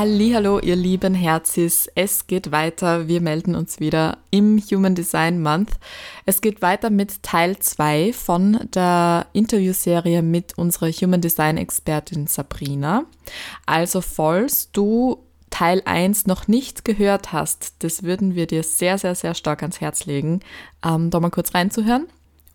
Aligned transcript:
Hallo, 0.00 0.60
ihr 0.60 0.76
lieben 0.76 1.12
Herzis. 1.12 1.90
Es 1.96 2.28
geht 2.28 2.52
weiter. 2.52 3.08
Wir 3.08 3.20
melden 3.20 3.56
uns 3.56 3.80
wieder 3.80 4.18
im 4.30 4.60
Human 4.70 4.94
Design 4.94 5.42
Month. 5.42 5.72
Es 6.24 6.40
geht 6.40 6.62
weiter 6.62 6.88
mit 6.88 7.24
Teil 7.24 7.58
2 7.58 8.12
von 8.12 8.60
der 8.72 9.26
Interviewserie 9.32 10.22
mit 10.22 10.56
unserer 10.56 10.88
Human 10.92 11.20
Design 11.20 11.56
Expertin 11.56 12.28
Sabrina. 12.28 13.06
Also, 13.66 14.00
falls 14.00 14.70
du 14.70 15.18
Teil 15.50 15.82
1 15.84 16.28
noch 16.28 16.46
nicht 16.46 16.84
gehört 16.84 17.32
hast, 17.32 17.74
das 17.80 18.04
würden 18.04 18.36
wir 18.36 18.46
dir 18.46 18.62
sehr, 18.62 18.98
sehr, 18.98 19.16
sehr 19.16 19.34
stark 19.34 19.62
ans 19.62 19.80
Herz 19.80 20.06
legen, 20.06 20.42
ähm, 20.86 21.10
da 21.10 21.18
mal 21.18 21.30
kurz 21.30 21.54
reinzuhören. 21.54 22.06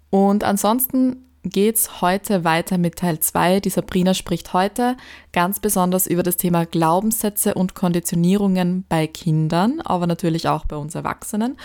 Und 0.09 0.45
ansonsten 0.45 1.25
geht's 1.43 2.02
heute 2.02 2.43
weiter 2.43 2.77
mit 2.77 2.97
Teil 2.97 3.20
2. 3.20 3.59
Die 3.59 3.70
Sabrina 3.70 4.13
spricht 4.13 4.53
heute 4.53 4.97
ganz 5.31 5.59
besonders 5.59 6.07
über 6.07 6.23
das 6.23 6.38
Thema 6.38 6.65
Glaubenssätze 6.65 7.54
und 7.54 7.76
Konditionierungen 7.76 8.85
bei 8.87 9.07
Kindern, 9.07 9.81
aber 9.81 10.07
natürlich 10.07 10.48
auch 10.48 10.65
bei 10.65 10.76
uns 10.76 10.95
Erwachsenen 10.95 11.57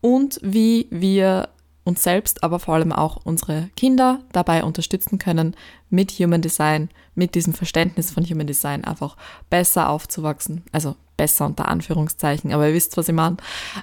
und 0.00 0.38
wie 0.42 0.86
wir 0.90 1.48
uns 1.84 2.02
selbst, 2.02 2.44
aber 2.44 2.58
vor 2.58 2.74
allem 2.74 2.92
auch 2.92 3.18
unsere 3.24 3.70
Kinder 3.76 4.20
dabei 4.32 4.62
unterstützen 4.62 5.18
können, 5.18 5.56
mit 5.90 6.12
Human 6.12 6.40
Design, 6.40 6.90
mit 7.14 7.34
diesem 7.34 7.54
Verständnis 7.54 8.12
von 8.12 8.24
Human 8.24 8.46
Design 8.46 8.84
einfach 8.84 9.16
besser 9.50 9.88
aufzuwachsen. 9.88 10.62
Also 10.70 10.94
besser 11.16 11.46
unter 11.46 11.68
Anführungszeichen, 11.68 12.52
aber 12.52 12.68
ihr 12.68 12.74
wisst, 12.74 12.96
was 12.96 13.08
ich 13.08 13.14
meine. 13.14 13.36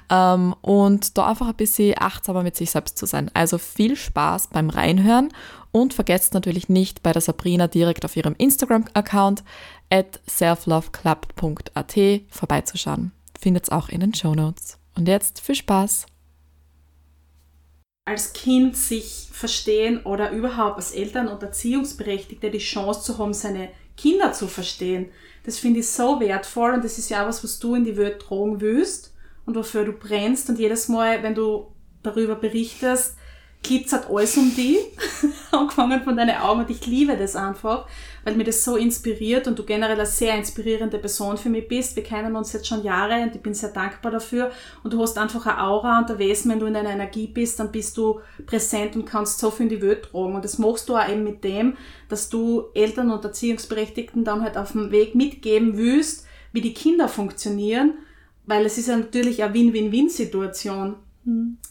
Ähm, 0.08 0.54
und 0.60 1.16
da 1.16 1.28
einfach 1.28 1.48
ein 1.48 1.54
bisschen 1.54 1.94
achtsamer 1.98 2.42
mit 2.42 2.56
sich 2.56 2.70
selbst 2.70 2.98
zu 2.98 3.06
sein. 3.06 3.30
Also 3.34 3.58
viel 3.58 3.96
Spaß 3.96 4.48
beim 4.48 4.70
Reinhören 4.70 5.28
und 5.72 5.94
vergesst 5.94 6.34
natürlich 6.34 6.68
nicht 6.68 7.02
bei 7.02 7.12
der 7.12 7.22
Sabrina 7.22 7.68
direkt 7.68 8.04
auf 8.04 8.16
ihrem 8.16 8.34
Instagram-Account 8.36 9.44
at 9.90 10.20
selfloveclub.at 10.26 11.98
vorbeizuschauen. 12.28 13.12
Findet's 13.38 13.70
auch 13.70 13.88
in 13.88 14.00
den 14.00 14.14
Show 14.14 14.34
Notes. 14.34 14.78
Und 14.96 15.08
jetzt 15.08 15.40
viel 15.40 15.54
Spaß! 15.54 16.06
Als 18.10 18.32
Kind 18.32 18.76
sich 18.76 19.28
verstehen 19.32 20.02
oder 20.04 20.32
überhaupt 20.32 20.76
als 20.76 20.90
Eltern 20.90 21.28
und 21.28 21.42
Erziehungsberechtigte 21.42 22.50
die 22.50 22.58
Chance 22.58 23.02
zu 23.02 23.18
haben, 23.18 23.32
seine 23.32 23.70
Kinder 23.96 24.32
zu 24.32 24.48
verstehen. 24.48 25.10
Das 25.44 25.58
finde 25.58 25.80
ich 25.80 25.88
so 25.88 26.18
wertvoll 26.18 26.72
und 26.72 26.84
das 26.84 26.98
ist 26.98 27.08
ja 27.08 27.22
auch 27.22 27.28
was, 27.28 27.44
was 27.44 27.60
du 27.60 27.76
in 27.76 27.84
die 27.84 27.96
Welt 27.96 28.20
tragen 28.20 28.60
willst 28.60 29.14
und 29.46 29.54
wofür 29.54 29.84
du 29.84 29.92
brennst 29.92 30.48
und 30.48 30.58
jedes 30.58 30.88
Mal, 30.88 31.22
wenn 31.22 31.36
du 31.36 31.68
darüber 32.02 32.34
berichtest, 32.34 33.14
glitzert 33.62 34.10
alles 34.10 34.36
um 34.36 34.54
die, 34.56 34.78
angefangen 35.58 36.02
von 36.02 36.16
deinen 36.16 36.36
Augen 36.36 36.60
und 36.60 36.70
ich 36.70 36.86
liebe 36.86 37.16
das 37.16 37.36
einfach, 37.36 37.86
weil 38.24 38.36
mir 38.36 38.44
das 38.44 38.64
so 38.64 38.76
inspiriert 38.76 39.46
und 39.46 39.58
du 39.58 39.64
generell 39.64 39.96
eine 39.96 40.06
sehr 40.06 40.36
inspirierende 40.36 40.98
Person 40.98 41.36
für 41.36 41.48
mich 41.48 41.68
bist. 41.68 41.96
Wir 41.96 42.02
kennen 42.02 42.36
uns 42.36 42.52
jetzt 42.52 42.66
schon 42.66 42.82
Jahre 42.82 43.22
und 43.22 43.34
ich 43.34 43.42
bin 43.42 43.54
sehr 43.54 43.70
dankbar 43.70 44.12
dafür. 44.12 44.50
Und 44.82 44.92
du 44.92 45.00
hast 45.00 45.18
einfach 45.18 45.46
eine 45.46 45.62
Aura 45.62 45.98
und 45.98 46.10
ein 46.10 46.18
Wesen, 46.18 46.50
wenn 46.50 46.60
du 46.60 46.66
in 46.66 46.74
deiner 46.74 46.90
Energie 46.90 47.26
bist, 47.26 47.58
dann 47.58 47.72
bist 47.72 47.96
du 47.96 48.20
präsent 48.46 48.96
und 48.96 49.06
kannst 49.06 49.38
so 49.38 49.50
viel 49.50 49.66
in 49.66 49.70
die 49.70 49.82
Welt 49.82 50.10
tragen. 50.10 50.34
Und 50.34 50.44
das 50.44 50.58
machst 50.58 50.88
du 50.88 50.96
auch 50.96 51.08
eben 51.08 51.24
mit 51.24 51.44
dem, 51.44 51.76
dass 52.08 52.28
du 52.28 52.64
Eltern 52.74 53.10
und 53.10 53.24
Erziehungsberechtigten 53.24 54.24
dann 54.24 54.42
halt 54.42 54.56
auf 54.56 54.72
dem 54.72 54.90
Weg 54.90 55.14
mitgeben 55.14 55.76
willst, 55.76 56.26
wie 56.52 56.60
die 56.60 56.74
Kinder 56.74 57.08
funktionieren, 57.08 57.94
weil 58.46 58.66
es 58.66 58.78
ist 58.78 58.88
ja 58.88 58.96
natürlich 58.96 59.42
eine 59.42 59.54
Win-Win-Win-Situation 59.54 60.96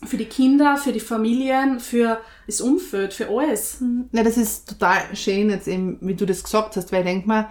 für 0.05 0.17
die 0.17 0.25
Kinder, 0.25 0.77
für 0.77 0.91
die 0.91 0.99
Familien, 0.99 1.79
für 1.79 2.19
das 2.45 2.61
Umfeld, 2.61 3.13
für 3.13 3.29
alles. 3.29 3.83
Ja, 4.11 4.23
das 4.23 4.37
ist 4.37 4.69
total 4.69 5.15
schön 5.15 5.49
jetzt 5.49 5.67
eben, 5.67 5.97
wie 6.01 6.15
du 6.15 6.25
das 6.25 6.43
gesagt 6.43 6.75
hast, 6.75 6.91
weil 6.91 7.01
ich 7.01 7.07
denke 7.07 7.27
mal, 7.27 7.49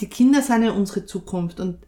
die 0.00 0.08
Kinder 0.08 0.42
sind 0.42 0.62
ja 0.62 0.72
unsere 0.72 1.06
Zukunft 1.06 1.60
und 1.60 1.78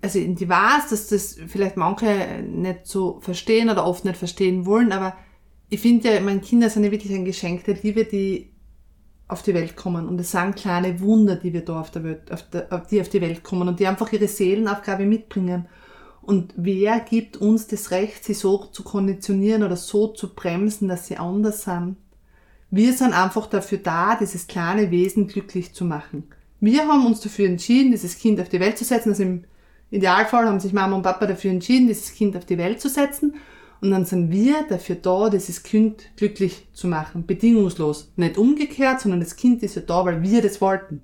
also 0.00 0.18
ich 0.18 0.48
weiß, 0.48 0.90
dass 0.90 1.08
das 1.08 1.38
vielleicht 1.46 1.78
manche 1.78 2.42
nicht 2.46 2.86
so 2.86 3.20
verstehen 3.20 3.70
oder 3.70 3.86
oft 3.86 4.04
nicht 4.04 4.18
verstehen 4.18 4.66
wollen, 4.66 4.92
aber 4.92 5.16
ich 5.70 5.80
finde 5.80 6.12
ja, 6.12 6.20
meine 6.20 6.40
Kinder 6.40 6.68
sind 6.68 6.84
ja 6.84 6.90
wirklich 6.90 7.12
ein 7.14 7.24
Geschenk 7.24 7.64
der 7.64 7.76
Liebe, 7.82 8.04
die 8.04 8.50
auf 9.28 9.42
die 9.42 9.54
Welt 9.54 9.76
kommen 9.76 10.06
und 10.06 10.20
es 10.20 10.30
sind 10.30 10.56
kleine 10.56 11.00
Wunder, 11.00 11.36
die 11.36 11.52
wir 11.52 11.64
da 11.64 11.80
auf 11.80 11.90
der 11.90 12.04
Welt, 12.04 12.30
auf 12.30 12.42
der, 12.50 12.84
die 12.90 13.00
auf 13.00 13.08
die 13.08 13.20
Welt 13.22 13.42
kommen 13.42 13.66
und 13.66 13.80
die 13.80 13.86
einfach 13.86 14.12
ihre 14.12 14.28
Seelenaufgabe 14.28 15.06
mitbringen. 15.06 15.66
Und 16.26 16.54
wer 16.56 17.00
gibt 17.00 17.36
uns 17.36 17.66
das 17.66 17.90
Recht, 17.90 18.24
sie 18.24 18.34
so 18.34 18.58
zu 18.72 18.82
konditionieren 18.82 19.62
oder 19.62 19.76
so 19.76 20.08
zu 20.08 20.34
bremsen, 20.34 20.88
dass 20.88 21.06
sie 21.06 21.16
anders 21.16 21.62
sind? 21.62 21.96
Wir 22.70 22.92
sind 22.92 23.12
einfach 23.12 23.46
dafür 23.46 23.78
da, 23.78 24.16
dieses 24.16 24.46
kleine 24.46 24.90
Wesen 24.90 25.28
glücklich 25.28 25.74
zu 25.74 25.84
machen. 25.84 26.24
Wir 26.60 26.88
haben 26.88 27.06
uns 27.06 27.20
dafür 27.20 27.46
entschieden, 27.46 27.90
dieses 27.90 28.18
Kind 28.18 28.40
auf 28.40 28.48
die 28.48 28.58
Welt 28.58 28.78
zu 28.78 28.84
setzen. 28.84 29.10
Also 29.10 29.22
im 29.22 29.44
Idealfall 29.90 30.46
haben 30.46 30.60
sich 30.60 30.72
Mama 30.72 30.96
und 30.96 31.02
Papa 31.02 31.26
dafür 31.26 31.50
entschieden, 31.50 31.88
dieses 31.88 32.14
Kind 32.14 32.36
auf 32.36 32.46
die 32.46 32.58
Welt 32.58 32.80
zu 32.80 32.88
setzen. 32.88 33.34
Und 33.80 33.90
dann 33.90 34.06
sind 34.06 34.30
wir 34.30 34.64
dafür 34.68 34.96
da, 34.96 35.28
dieses 35.28 35.62
Kind 35.62 36.04
glücklich 36.16 36.66
zu 36.72 36.88
machen. 36.88 37.26
Bedingungslos. 37.26 38.12
Nicht 38.16 38.38
umgekehrt, 38.38 39.00
sondern 39.00 39.20
das 39.20 39.36
Kind 39.36 39.62
ist 39.62 39.76
ja 39.76 39.82
da, 39.82 40.04
weil 40.06 40.22
wir 40.22 40.40
das 40.40 40.60
wollten. 40.60 41.02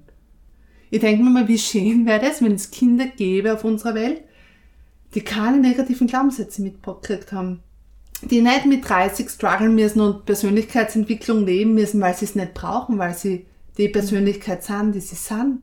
Ich 0.91 1.01
denke 1.01 1.23
mir 1.23 1.31
mal, 1.31 1.47
wie 1.47 1.59
schön 1.59 2.07
wäre 2.07 2.21
das, 2.21 2.43
wenn 2.43 2.53
es 2.53 2.71
Kinder 2.71 3.07
gäbe 3.07 3.53
auf 3.53 3.65
unserer 3.65 3.95
Welt, 3.95 4.25
die 5.15 5.23
keine 5.23 5.59
negativen 5.59 6.07
Glaubenssätze 6.07 6.63
mitgekriegt 6.63 7.33
haben. 7.33 7.63
Die 8.23 8.43
nicht 8.43 8.67
mit 8.67 8.89
30 8.89 9.31
strugglen 9.31 9.75
müssen 9.75 10.01
und 10.01 10.27
Persönlichkeitsentwicklung 10.27 11.47
leben 11.47 11.75
müssen, 11.75 12.01
weil 12.01 12.15
sie 12.15 12.27
es 12.27 12.35
nicht 12.35 12.55
brauchen, 12.55 12.99
weil 12.99 13.15
sie 13.15 13.47
die 13.79 13.89
Persönlichkeit 13.89 14.63
sind, 14.63 14.95
die 14.95 15.01
sie 15.01 15.17
sind. 15.17 15.63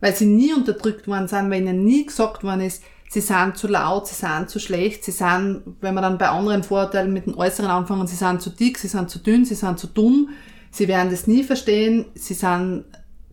Weil 0.00 0.14
sie 0.14 0.26
nie 0.26 0.54
unterdrückt 0.54 1.06
worden 1.06 1.28
sind, 1.28 1.50
weil 1.50 1.62
ihnen 1.62 1.84
nie 1.84 2.06
gesagt 2.06 2.42
worden 2.42 2.62
ist, 2.62 2.82
sie 3.10 3.20
sind 3.20 3.58
zu 3.58 3.68
laut, 3.68 4.06
sie 4.06 4.14
sind 4.14 4.48
zu 4.48 4.58
schlecht, 4.58 5.04
sie 5.04 5.10
sind, 5.10 5.62
wenn 5.80 5.94
wir 5.94 6.00
dann 6.00 6.16
bei 6.16 6.28
anderen 6.28 6.62
Vorurteilen 6.62 7.12
mit 7.12 7.26
den 7.26 7.34
Äußeren 7.34 7.68
anfangen, 7.68 8.06
sie 8.06 8.16
sind 8.16 8.40
zu 8.40 8.50
dick, 8.50 8.78
sie 8.78 8.88
sind 8.88 9.10
zu 9.10 9.18
dünn, 9.18 9.44
sie 9.44 9.56
sind 9.56 9.78
zu 9.78 9.88
dumm, 9.88 10.30
sie 10.70 10.88
werden 10.88 11.10
das 11.10 11.26
nie 11.26 11.42
verstehen, 11.42 12.06
sie 12.14 12.34
sind 12.34 12.84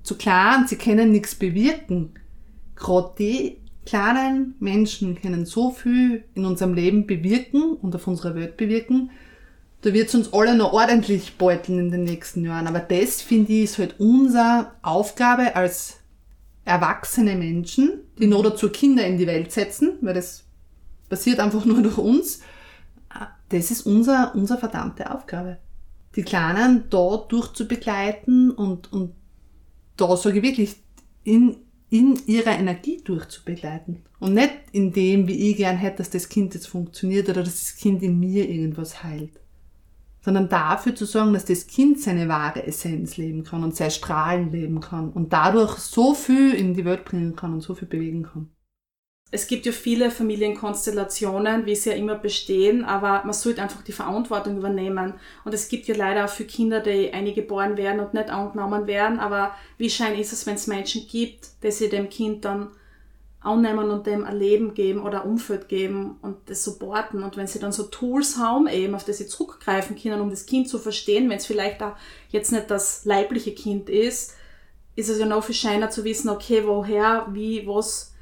zu 0.03 0.15
klein, 0.17 0.67
sie 0.67 0.77
können 0.77 1.11
nichts 1.11 1.35
bewirken. 1.35 2.13
Gerade 2.75 3.13
die 3.17 3.57
kleinen 3.87 4.55
Menschen 4.59 5.19
können 5.19 5.45
so 5.45 5.71
viel 5.71 6.25
in 6.35 6.45
unserem 6.45 6.73
Leben 6.73 7.07
bewirken 7.07 7.73
und 7.73 7.95
auf 7.95 8.05
unserer 8.05 8.35
Welt 8.35 8.57
bewirken. 8.57 9.11
Da 9.81 9.93
wird 9.93 10.09
es 10.09 10.15
uns 10.15 10.33
alle 10.33 10.55
noch 10.55 10.73
ordentlich 10.73 11.37
beuteln 11.37 11.79
in 11.79 11.91
den 11.91 12.03
nächsten 12.03 12.43
Jahren. 12.43 12.67
Aber 12.67 12.79
das, 12.79 13.21
finde 13.21 13.53
ich, 13.53 13.63
ist 13.63 13.77
halt 13.77 13.99
unsere 13.99 14.71
Aufgabe 14.81 15.55
als 15.55 15.97
erwachsene 16.65 17.35
Menschen, 17.35 18.01
die 18.19 18.27
noch 18.27 18.43
dazu 18.43 18.69
Kinder 18.69 19.05
in 19.07 19.17
die 19.17 19.27
Welt 19.27 19.51
setzen, 19.53 19.93
weil 20.01 20.15
das 20.15 20.43
passiert 21.07 21.39
einfach 21.39 21.63
nur 21.63 21.81
durch 21.81 21.97
uns. 21.97 22.41
Das 23.49 23.71
ist 23.71 23.85
unser, 23.85 24.35
unsere 24.35 24.59
verdammte 24.59 25.09
Aufgabe. 25.15 25.59
Die 26.17 26.23
Kleinen 26.23 26.85
da 26.89 27.17
durchzubegleiten 27.29 28.51
und, 28.51 28.91
und 28.91 29.13
da 29.95 30.17
sage 30.17 30.39
ich 30.39 30.43
wirklich, 30.43 30.75
in, 31.23 31.57
in 31.89 32.19
ihrer 32.25 32.57
Energie 32.57 33.01
durchzubegleiten. 33.03 34.03
Und 34.19 34.33
nicht 34.33 34.53
in 34.71 34.91
dem, 34.91 35.27
wie 35.27 35.51
ich 35.51 35.57
gern 35.57 35.77
hätte, 35.77 35.97
dass 35.97 36.09
das 36.09 36.29
Kind 36.29 36.53
jetzt 36.53 36.67
funktioniert 36.67 37.29
oder 37.29 37.43
dass 37.43 37.63
das 37.63 37.75
Kind 37.75 38.03
in 38.03 38.19
mir 38.19 38.49
irgendwas 38.49 39.03
heilt. 39.03 39.39
Sondern 40.21 40.49
dafür 40.49 40.95
zu 40.95 41.05
sorgen, 41.05 41.33
dass 41.33 41.45
das 41.45 41.67
Kind 41.67 42.01
seine 42.01 42.27
wahre 42.27 42.65
Essenz 42.65 43.15
leben 43.15 43.43
kann 43.43 43.63
und 43.63 43.75
sein 43.75 43.91
Strahlen 43.91 44.51
leben 44.51 44.81
kann 44.81 45.11
und 45.11 45.31
dadurch 45.31 45.77
so 45.77 46.13
viel 46.13 46.53
in 46.53 46.73
die 46.73 46.83
Welt 46.83 47.05
bringen 47.05 47.35
kann 47.35 47.53
und 47.53 47.61
so 47.61 47.75
viel 47.75 47.87
bewegen 47.87 48.23
kann. 48.23 48.49
Es 49.29 49.47
gibt 49.47 49.65
ja 49.65 49.73
viele 49.73 50.09
Familienkonstellationen, 50.09 51.65
wie 51.65 51.75
sie 51.75 51.89
ja 51.89 51.95
immer 51.97 52.15
bestehen, 52.15 52.85
aber 52.85 53.23
man 53.25 53.33
sollte 53.33 53.61
einfach 53.61 53.83
die 53.83 53.91
Verantwortung 53.91 54.57
übernehmen. 54.57 55.15
Und 55.43 55.53
es 55.53 55.67
gibt 55.67 55.87
ja 55.87 55.95
leider 55.95 56.25
auch 56.25 56.29
für 56.29 56.45
Kinder, 56.45 56.79
die 56.79 57.11
eingeboren 57.11 57.75
werden 57.75 57.99
und 57.99 58.13
nicht 58.13 58.29
angenommen 58.29 58.87
werden, 58.87 59.19
aber 59.19 59.51
wie 59.77 59.89
schein 59.89 60.17
ist 60.17 60.31
es, 60.31 60.45
wenn 60.45 60.55
es 60.55 60.67
Menschen 60.67 61.07
gibt, 61.07 61.61
die 61.61 61.71
sie 61.71 61.89
dem 61.89 62.09
Kind 62.09 62.45
dann 62.45 62.69
annehmen 63.41 63.89
und 63.89 64.07
dem 64.07 64.23
ein 64.23 64.37
Leben 64.37 64.73
geben 64.73 65.01
oder 65.03 65.23
ein 65.23 65.29
Umfeld 65.29 65.67
geben 65.67 66.17
und 66.21 66.37
das 66.49 66.63
supporten. 66.63 67.23
Und 67.23 67.37
wenn 67.37 67.47
sie 67.47 67.59
dann 67.59 67.71
so 67.71 67.83
Tools 67.83 68.37
haben, 68.37 68.67
eben, 68.67 68.95
auf 68.95 69.03
die 69.03 69.13
sie 69.13 69.27
zurückgreifen 69.27 69.97
können, 69.97 70.21
um 70.21 70.29
das 70.29 70.45
Kind 70.45 70.69
zu 70.69 70.79
verstehen, 70.79 71.29
wenn 71.29 71.37
es 71.37 71.45
vielleicht 71.45 71.81
auch 71.83 71.95
jetzt 72.29 72.51
nicht 72.51 72.69
das 72.71 73.05
leibliche 73.05 73.53
Kind 73.53 73.89
ist, 73.89 74.35
ist 74.95 75.09
es 75.09 75.19
ja 75.19 75.25
noch 75.25 75.43
viel 75.43 75.55
scheiner 75.55 75.89
zu 75.89 76.03
wissen, 76.03 76.29
okay, 76.29 76.63
woher, 76.65 77.27
wie, 77.31 77.65
was. 77.67 78.13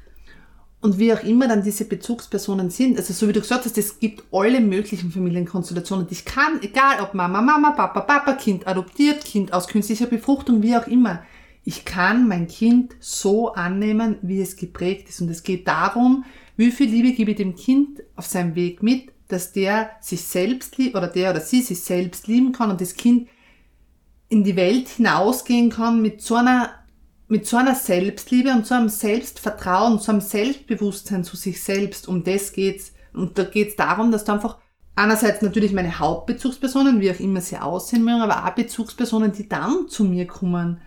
Und 0.86 1.00
wie 1.00 1.12
auch 1.12 1.24
immer 1.24 1.48
dann 1.48 1.64
diese 1.64 1.84
Bezugspersonen 1.84 2.70
sind, 2.70 2.96
also 2.96 3.12
so 3.12 3.26
wie 3.26 3.32
du 3.32 3.40
gesagt 3.40 3.64
hast, 3.64 3.76
es 3.76 3.98
gibt 3.98 4.22
alle 4.30 4.60
möglichen 4.60 5.10
Familienkonstellationen, 5.10 6.06
ich 6.10 6.24
kann, 6.24 6.62
egal 6.62 7.00
ob 7.00 7.12
Mama, 7.12 7.42
Mama, 7.42 7.72
Papa, 7.72 8.02
Papa, 8.02 8.34
Kind 8.34 8.68
adoptiert, 8.68 9.24
Kind 9.24 9.52
aus 9.52 9.66
künstlicher 9.66 10.06
Befruchtung, 10.06 10.62
wie 10.62 10.76
auch 10.76 10.86
immer. 10.86 11.24
Ich 11.64 11.84
kann 11.84 12.28
mein 12.28 12.46
Kind 12.46 12.94
so 13.00 13.52
annehmen, 13.52 14.18
wie 14.22 14.40
es 14.40 14.54
geprägt 14.54 15.08
ist. 15.08 15.20
Und 15.20 15.28
es 15.28 15.42
geht 15.42 15.66
darum, 15.66 16.24
wie 16.56 16.70
viel 16.70 16.88
Liebe 16.88 17.10
gebe 17.14 17.32
ich 17.32 17.36
dem 17.36 17.56
Kind 17.56 18.04
auf 18.14 18.26
seinem 18.26 18.54
Weg 18.54 18.80
mit, 18.80 19.08
dass 19.26 19.50
der 19.50 19.90
sich 20.00 20.20
selbst 20.22 20.78
liebt 20.78 20.94
oder 20.94 21.08
der 21.08 21.32
oder 21.32 21.40
sie 21.40 21.62
sich 21.62 21.80
selbst 21.80 22.28
lieben 22.28 22.52
kann 22.52 22.70
und 22.70 22.80
das 22.80 22.94
Kind 22.94 23.26
in 24.28 24.44
die 24.44 24.54
Welt 24.54 24.86
hinausgehen 24.86 25.68
kann 25.68 26.00
mit 26.00 26.22
so 26.22 26.36
einer, 26.36 26.70
mit 27.28 27.46
so 27.46 27.56
einer 27.56 27.74
Selbstliebe 27.74 28.52
und 28.52 28.66
so 28.66 28.74
einem 28.74 28.88
Selbstvertrauen, 28.88 29.98
so 29.98 30.12
einem 30.12 30.20
Selbstbewusstsein 30.20 31.24
zu 31.24 31.36
sich 31.36 31.62
selbst. 31.62 32.08
Um 32.08 32.24
das 32.24 32.52
geht's. 32.52 32.92
Und 33.12 33.38
da 33.38 33.44
geht's 33.44 33.76
darum, 33.76 34.12
dass 34.12 34.24
du 34.24 34.32
einfach 34.32 34.58
einerseits 34.94 35.42
natürlich 35.42 35.72
meine 35.72 35.98
Hauptbezugspersonen, 35.98 37.00
wie 37.00 37.10
auch 37.10 37.20
immer 37.20 37.40
sie 37.40 37.58
aussehen 37.58 38.04
mögen, 38.04 38.22
aber 38.22 38.46
auch 38.46 38.54
Bezugspersonen, 38.54 39.32
die 39.32 39.48
dann 39.48 39.88
zu 39.88 40.04
mir 40.04 40.26
kommen. 40.26 40.80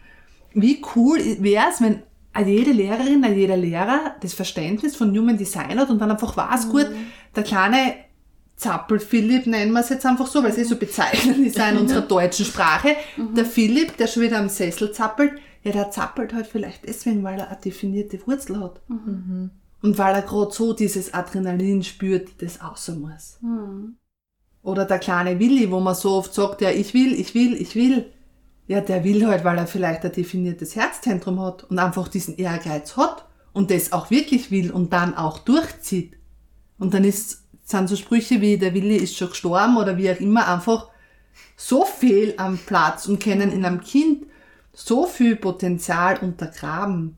Wie 0.53 0.81
cool 0.95 1.19
wäre 1.39 1.65
es, 1.71 1.81
wenn 1.81 2.03
jede 2.45 2.71
Lehrerin, 2.71 3.24
jeder 3.36 3.57
Lehrer 3.57 4.15
das 4.21 4.33
Verständnis 4.33 4.95
von 4.95 5.15
Human 5.15 5.38
Design 5.38 5.80
hat 5.80 5.89
und 5.89 6.00
dann 6.00 6.12
einfach 6.12 6.38
weiß, 6.38 6.68
mhm. 6.68 6.71
gut, 6.71 6.88
der 7.36 7.44
kleine 7.44 7.95
Zappel 8.56 9.00
Philipp 9.00 9.47
nennen 9.47 9.71
wir 9.71 9.80
es 9.80 9.89
jetzt 9.89 10.06
einfach 10.06 10.27
so, 10.27 10.44
weil 10.44 10.51
es 10.51 10.57
eh 10.57 10.63
so 10.63 10.75
bezeichnend 10.75 11.45
ist 11.45 11.57
in 11.57 11.77
unserer 11.77 12.01
deutschen 12.07 12.45
Sprache. 12.45 12.95
Mhm. 13.15 13.36
Der 13.36 13.45
Philipp, 13.45 13.97
der 13.97 14.07
schon 14.07 14.24
wieder 14.24 14.38
am 14.38 14.50
Sessel 14.50 14.91
zappelt, 14.91 15.33
ja, 15.63 15.71
der 15.71 15.91
zappelt 15.91 16.33
halt 16.33 16.47
vielleicht 16.47 16.88
deswegen, 16.88 17.23
weil 17.23 17.39
er 17.39 17.50
eine 17.50 17.59
definierte 17.59 18.25
Wurzel 18.25 18.59
hat. 18.59 18.81
Mhm. 18.88 19.51
Und 19.81 19.97
weil 19.97 20.15
er 20.15 20.21
gerade 20.21 20.51
so 20.51 20.73
dieses 20.73 21.13
Adrenalin 21.13 21.83
spürt, 21.83 22.41
das 22.41 22.61
außer 22.61 22.95
muss. 22.95 23.38
Mhm. 23.41 23.97
Oder 24.61 24.85
der 24.85 25.00
kleine 25.00 25.39
Willi, 25.39 25.71
wo 25.71 25.79
man 25.79 25.95
so 25.95 26.11
oft 26.11 26.33
sagt, 26.33 26.61
ja, 26.61 26.69
ich 26.69 26.94
will, 26.94 27.13
ich 27.13 27.33
will, 27.33 27.53
ich 27.53 27.75
will. 27.75 28.11
Ja, 28.67 28.81
der 28.81 29.03
will 29.03 29.25
halt, 29.25 29.44
weil 29.44 29.57
er 29.57 29.67
vielleicht 29.67 30.03
ein 30.03 30.11
definiertes 30.11 30.75
Herzzentrum 30.75 31.41
hat 31.41 31.63
und 31.63 31.79
einfach 31.79 32.07
diesen 32.07 32.38
Ehrgeiz 32.38 32.97
hat 32.97 33.25
und 33.53 33.71
das 33.71 33.94
auch 33.94 34.12
wirklich 34.12 34.51
will 34.51 34.71
und 34.71 34.94
dann 34.94 35.15
auch 35.15 35.39
durchzieht. 35.39 36.17
Und 36.77 36.94
dann 36.94 37.03
ist 37.03 37.50
sind 37.69 37.88
so 37.88 37.95
Sprüche 37.95 38.41
wie 38.41 38.57
der 38.57 38.73
Willi 38.73 38.95
ist 38.95 39.15
schon 39.15 39.29
gestorben 39.29 39.77
oder 39.77 39.97
wie 39.97 40.12
auch 40.12 40.19
immer 40.19 40.47
einfach 40.47 40.88
so 41.55 41.85
viel 41.85 42.33
am 42.38 42.57
Platz 42.57 43.07
und 43.07 43.21
können 43.21 43.51
in 43.51 43.63
einem 43.63 43.81
Kind 43.81 44.25
so 44.85 45.05
viel 45.05 45.35
Potenzial 45.35 46.17
untergraben. 46.21 47.17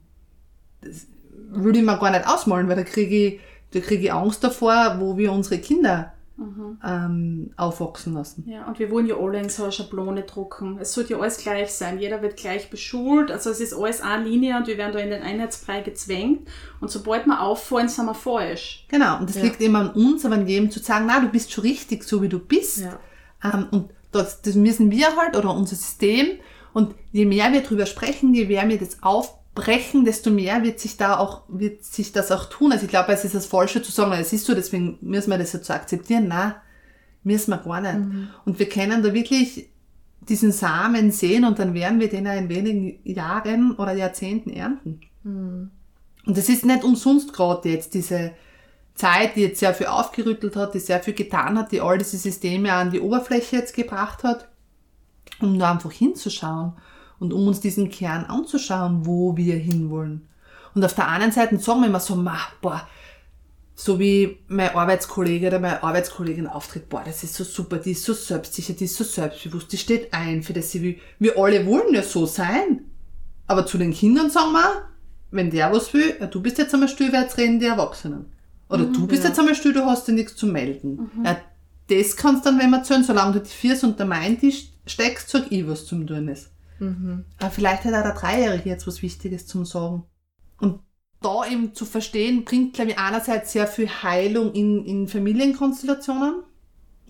Das 0.81 1.07
würde 1.51 1.79
ich 1.79 1.85
mir 1.85 1.97
gar 1.97 2.11
nicht 2.11 2.27
ausmalen, 2.27 2.67
weil 2.67 2.75
da 2.75 2.83
kriege 2.83 3.27
ich, 3.27 3.39
da 3.71 3.79
kriege 3.79 4.05
ich 4.05 4.13
Angst 4.13 4.43
davor, 4.43 4.97
wo 4.99 5.15
wir 5.17 5.31
unsere 5.31 5.59
Kinder 5.59 6.13
mhm. 6.37 6.79
ähm, 6.83 7.51
aufwachsen 7.57 8.13
lassen. 8.13 8.45
Ja, 8.47 8.65
und 8.65 8.79
wir 8.79 8.89
wollen 8.89 9.05
ja 9.05 9.15
alle 9.15 9.39
in 9.39 9.49
so 9.49 9.63
eine 9.63 9.71
Schablone 9.71 10.23
drucken. 10.23 10.79
Es 10.79 10.93
sollte 10.93 11.13
ja 11.13 11.19
alles 11.19 11.37
gleich 11.37 11.71
sein. 11.71 11.99
Jeder 11.99 12.23
wird 12.23 12.35
gleich 12.35 12.71
beschult. 12.71 13.29
Also 13.29 13.51
es 13.51 13.59
ist 13.59 13.73
alles 13.73 14.01
eine 14.01 14.23
Linie 14.23 14.57
und 14.57 14.65
wir 14.65 14.77
werden 14.77 14.93
da 14.93 14.99
in 14.99 15.11
den 15.11 15.21
Einheitsbrei 15.21 15.81
gezwängt. 15.81 16.47
Und 16.79 16.89
sobald 16.89 17.27
wir 17.27 17.41
auffallen, 17.41 17.89
sind 17.89 18.07
wir 18.07 18.15
falsch. 18.15 18.85
Genau, 18.89 19.19
und 19.19 19.29
das 19.29 19.37
ja. 19.37 19.43
liegt 19.43 19.61
immer 19.61 19.79
an 19.79 19.91
uns, 19.91 20.25
aber 20.25 20.35
an 20.35 20.47
jedem 20.47 20.71
zu 20.71 20.79
sagen, 20.79 21.05
na, 21.07 21.19
du 21.19 21.29
bist 21.29 21.51
schon 21.51 21.63
richtig, 21.63 22.03
so 22.03 22.23
wie 22.23 22.29
du 22.29 22.39
bist. 22.39 22.79
Ja. 22.79 22.99
Ähm, 23.43 23.67
und 23.69 23.91
das, 24.11 24.41
das 24.41 24.55
müssen 24.55 24.89
wir 24.89 25.15
halt, 25.15 25.37
oder 25.37 25.53
unser 25.53 25.75
System. 25.75 26.39
Und 26.73 26.95
je 27.11 27.25
mehr 27.25 27.51
wir 27.51 27.61
drüber 27.61 27.85
sprechen, 27.85 28.33
je 28.33 28.45
mehr 28.45 28.67
wir 28.67 28.77
das 28.77 29.03
auf 29.03 29.37
brechen, 29.53 30.05
desto 30.05 30.29
mehr 30.29 30.63
wird 30.63 30.79
sich 30.79 30.97
da 30.97 31.17
auch, 31.17 31.43
wird 31.49 31.83
sich 31.83 32.11
das 32.11 32.31
auch 32.31 32.45
tun. 32.45 32.71
Also 32.71 32.85
ich 32.85 32.89
glaube, 32.89 33.11
es 33.11 33.25
ist 33.25 33.35
das 33.35 33.45
Falsche 33.45 33.81
zu 33.81 33.91
sagen, 33.91 34.13
es 34.13 34.31
ist 34.31 34.45
so, 34.45 34.55
deswegen 34.55 34.97
müssen 35.01 35.29
wir 35.29 35.37
das 35.37 35.51
so 35.51 35.57
zu 35.57 35.73
akzeptieren. 35.73 36.27
Nein, 36.27 36.53
müssen 37.23 37.51
wir 37.51 37.57
gar 37.57 37.81
nicht. 37.81 37.99
Mhm. 37.99 38.29
Und 38.45 38.59
wir 38.59 38.69
können 38.69 39.03
da 39.03 39.13
wirklich 39.13 39.69
diesen 40.21 40.51
Samen 40.51 41.11
sehen 41.11 41.45
und 41.45 41.59
dann 41.59 41.73
werden 41.73 41.99
wir 41.99 42.09
den 42.09 42.25
ja 42.25 42.33
in 42.33 42.47
wenigen 42.47 42.99
Jahren 43.03 43.75
oder 43.75 43.93
Jahrzehnten 43.93 44.51
ernten. 44.51 45.01
Mhm. 45.23 45.71
Und 46.25 46.37
es 46.37 46.49
ist 46.49 46.65
nicht 46.65 46.83
umsonst 46.83 47.33
gerade 47.33 47.69
jetzt 47.69 47.93
diese 47.93 48.31
Zeit, 48.93 49.35
die 49.35 49.41
jetzt 49.41 49.59
sehr 49.59 49.73
viel 49.73 49.87
aufgerüttelt 49.87 50.55
hat, 50.55 50.75
die 50.75 50.79
sehr 50.79 50.99
viel 50.99 51.15
getan 51.15 51.57
hat, 51.57 51.71
die 51.71 51.81
all 51.81 51.97
diese 51.97 52.17
Systeme 52.17 52.73
an 52.73 52.91
die 52.91 52.99
Oberfläche 52.99 53.55
jetzt 53.57 53.73
gebracht 53.73 54.23
hat, 54.23 54.50
um 55.43 55.59
da 55.59 55.71
einfach 55.71 55.91
hinzuschauen 55.91 56.73
und 57.19 57.33
um 57.33 57.47
uns 57.47 57.59
diesen 57.59 57.89
Kern 57.89 58.25
anzuschauen, 58.25 59.05
wo 59.05 59.37
wir 59.37 59.55
hinwollen. 59.55 60.27
Und 60.73 60.83
auf 60.83 60.95
der 60.95 61.07
anderen 61.07 61.31
Seite 61.31 61.57
sagen 61.59 61.81
wir 61.81 61.87
immer 61.87 61.99
so, 61.99 62.15
ma, 62.15 62.37
boah, 62.61 62.87
so 63.75 63.99
wie 63.99 64.37
mein 64.47 64.75
Arbeitskollege 64.75 65.47
oder 65.47 65.59
meine 65.59 65.83
Arbeitskollegin 65.83 66.47
auftritt, 66.47 66.89
boah, 66.89 67.03
das 67.05 67.23
ist 67.23 67.35
so 67.35 67.43
super, 67.43 67.77
die 67.77 67.91
ist 67.91 68.03
so 68.03 68.13
selbstsicher, 68.13 68.73
die 68.73 68.85
ist 68.85 68.95
so 68.95 69.03
selbstbewusst, 69.03 69.71
die 69.71 69.77
steht 69.77 70.13
ein, 70.13 70.43
für 70.43 70.53
das 70.53 70.71
sie 70.71 70.81
will. 70.81 70.99
Wir 71.19 71.37
alle 71.37 71.65
wollen 71.65 71.93
ja 71.93 72.03
so 72.03 72.25
sein. 72.25 72.85
Aber 73.47 73.65
zu 73.65 73.77
den 73.77 73.93
Kindern 73.93 74.29
sagen 74.29 74.53
wir, 74.53 74.83
wenn 75.31 75.49
der 75.49 75.71
was 75.71 75.93
will, 75.93 76.15
ja, 76.19 76.27
du 76.27 76.41
bist 76.41 76.57
jetzt 76.57 76.73
einmal 76.73 76.89
still, 76.89 77.11
wer 77.11 77.21
jetzt 77.21 77.37
reden 77.37 77.59
die 77.59 77.65
Erwachsenen. 77.65 78.27
Oder 78.69 78.83
mhm, 78.83 78.93
du 78.93 79.07
bist 79.07 79.23
ja. 79.23 79.29
jetzt 79.29 79.39
einmal 79.39 79.55
still, 79.55 79.73
du 79.73 79.85
hast 79.85 80.07
ja 80.07 80.13
nichts 80.13 80.35
zu 80.35 80.47
melden. 80.47 81.09
Mhm. 81.13 81.25
Ja, 81.25 81.37
das 81.89 82.15
kannst 82.15 82.45
dann, 82.45 82.59
wenn 82.59 82.69
wir 82.69 82.83
zählen, 82.83 83.03
solange 83.03 83.33
du 83.33 83.39
die 83.39 83.49
Viers 83.49 83.83
unter 83.83 84.05
meinen 84.05 84.39
Tisch 84.39 84.70
steckst, 84.91 85.29
sag 85.29 85.51
ich, 85.51 85.67
was 85.67 85.85
zum 85.85 86.05
tun 86.05 86.27
ist. 86.27 86.51
Mhm. 86.79 87.25
Aber 87.39 87.51
vielleicht 87.51 87.85
hat 87.85 87.93
auch 87.93 88.03
der 88.03 88.13
Dreijährige 88.13 88.69
jetzt 88.69 88.87
was 88.87 89.01
Wichtiges 89.01 89.47
zum 89.47 89.65
Sagen. 89.65 90.03
Und 90.59 90.79
da 91.21 91.45
eben 91.45 91.73
zu 91.73 91.85
verstehen, 91.85 92.43
bringt, 92.43 92.73
glaube 92.73 92.91
ich, 92.91 92.97
einerseits 92.97 93.51
sehr 93.51 93.67
viel 93.67 93.87
Heilung 93.87 94.53
in, 94.53 94.85
in 94.85 95.07
Familienkonstellationen. 95.07 96.43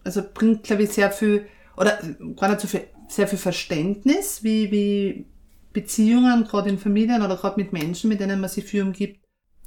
Also 0.04 0.22
bringt, 0.34 0.64
glaube 0.64 0.84
ich, 0.84 0.90
sehr 0.90 1.12
viel, 1.12 1.46
oder 1.78 2.00
gar 2.36 2.50
nicht 2.50 2.62
so 2.62 2.68
viel, 2.68 2.88
sehr 3.08 3.28
viel 3.28 3.38
Verständnis, 3.38 4.44
wie, 4.44 4.72
wie 4.72 5.26
Beziehungen, 5.74 6.44
gerade 6.44 6.70
in 6.70 6.78
Familien 6.78 7.22
oder 7.22 7.38
gerade 7.38 7.60
mit 7.60 7.72
Menschen, 7.72 8.10
mit 8.10 8.20
denen 8.20 8.42
man 8.42 8.50
sich 8.50 8.66
viel 8.66 8.84
umgibt, 8.84 9.22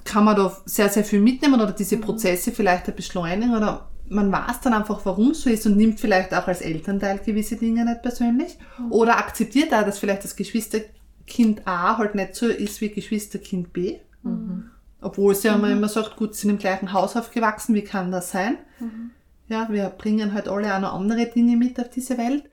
kann 0.05 0.25
man 0.25 0.37
da 0.37 0.55
sehr, 0.67 0.91
sehr 0.91 1.05
viel 1.05 1.21
mitnehmen 1.21 1.61
oder 1.61 1.73
diese 1.73 1.97
mhm. 1.97 2.03
Prozesse 2.03 2.53
vielleicht 2.53 2.95
beschleunigen 2.95 3.57
oder 3.57 3.91
man 4.09 4.31
weiß 4.31 4.61
dann 4.63 4.75
einfach, 4.75 5.05
warum 5.05 5.31
es 5.31 5.43
so 5.43 5.51
ist 5.51 5.67
und 5.67 5.77
nimmt 5.77 6.01
vielleicht 6.01 6.35
auch 6.35 6.47
als 6.47 6.61
Elternteil 6.61 7.19
gewisse 7.19 7.57
Dinge 7.57 7.85
nicht 7.85 8.03
persönlich. 8.03 8.59
Mhm. 8.79 8.93
Oder 8.93 9.19
akzeptiert 9.19 9.73
auch, 9.73 9.85
dass 9.85 9.99
vielleicht 9.99 10.25
das 10.25 10.37
Geschwisterkind 10.37 11.67
A 11.67 11.99
halt 11.99 12.15
nicht 12.15 12.35
so 12.35 12.47
ist 12.47 12.81
wie 12.81 12.91
Geschwisterkind 12.91 13.73
B. 13.73 13.99
Mhm. 14.23 14.71
Obwohl 15.01 15.33
es 15.33 15.43
ja 15.43 15.57
mhm. 15.57 15.65
immer 15.65 15.89
sagt, 15.89 16.17
gut, 16.17 16.35
sie 16.35 16.43
sind 16.43 16.51
im 16.51 16.59
gleichen 16.59 16.93
Haus 16.93 17.17
aufgewachsen, 17.17 17.75
wie 17.75 17.85
kann 17.85 18.11
das 18.11 18.31
sein? 18.31 18.59
Mhm. 18.81 19.11
Ja, 19.49 19.69
wir 19.71 19.91
bringen 19.91 20.33
halt 20.33 20.49
alle 20.49 20.75
auch 20.75 20.81
noch 20.81 20.95
andere 20.95 21.27
Dinge 21.27 21.57
mit 21.57 21.79
auf 21.79 21.91
diese 21.91 22.17
Welt. 22.17 22.45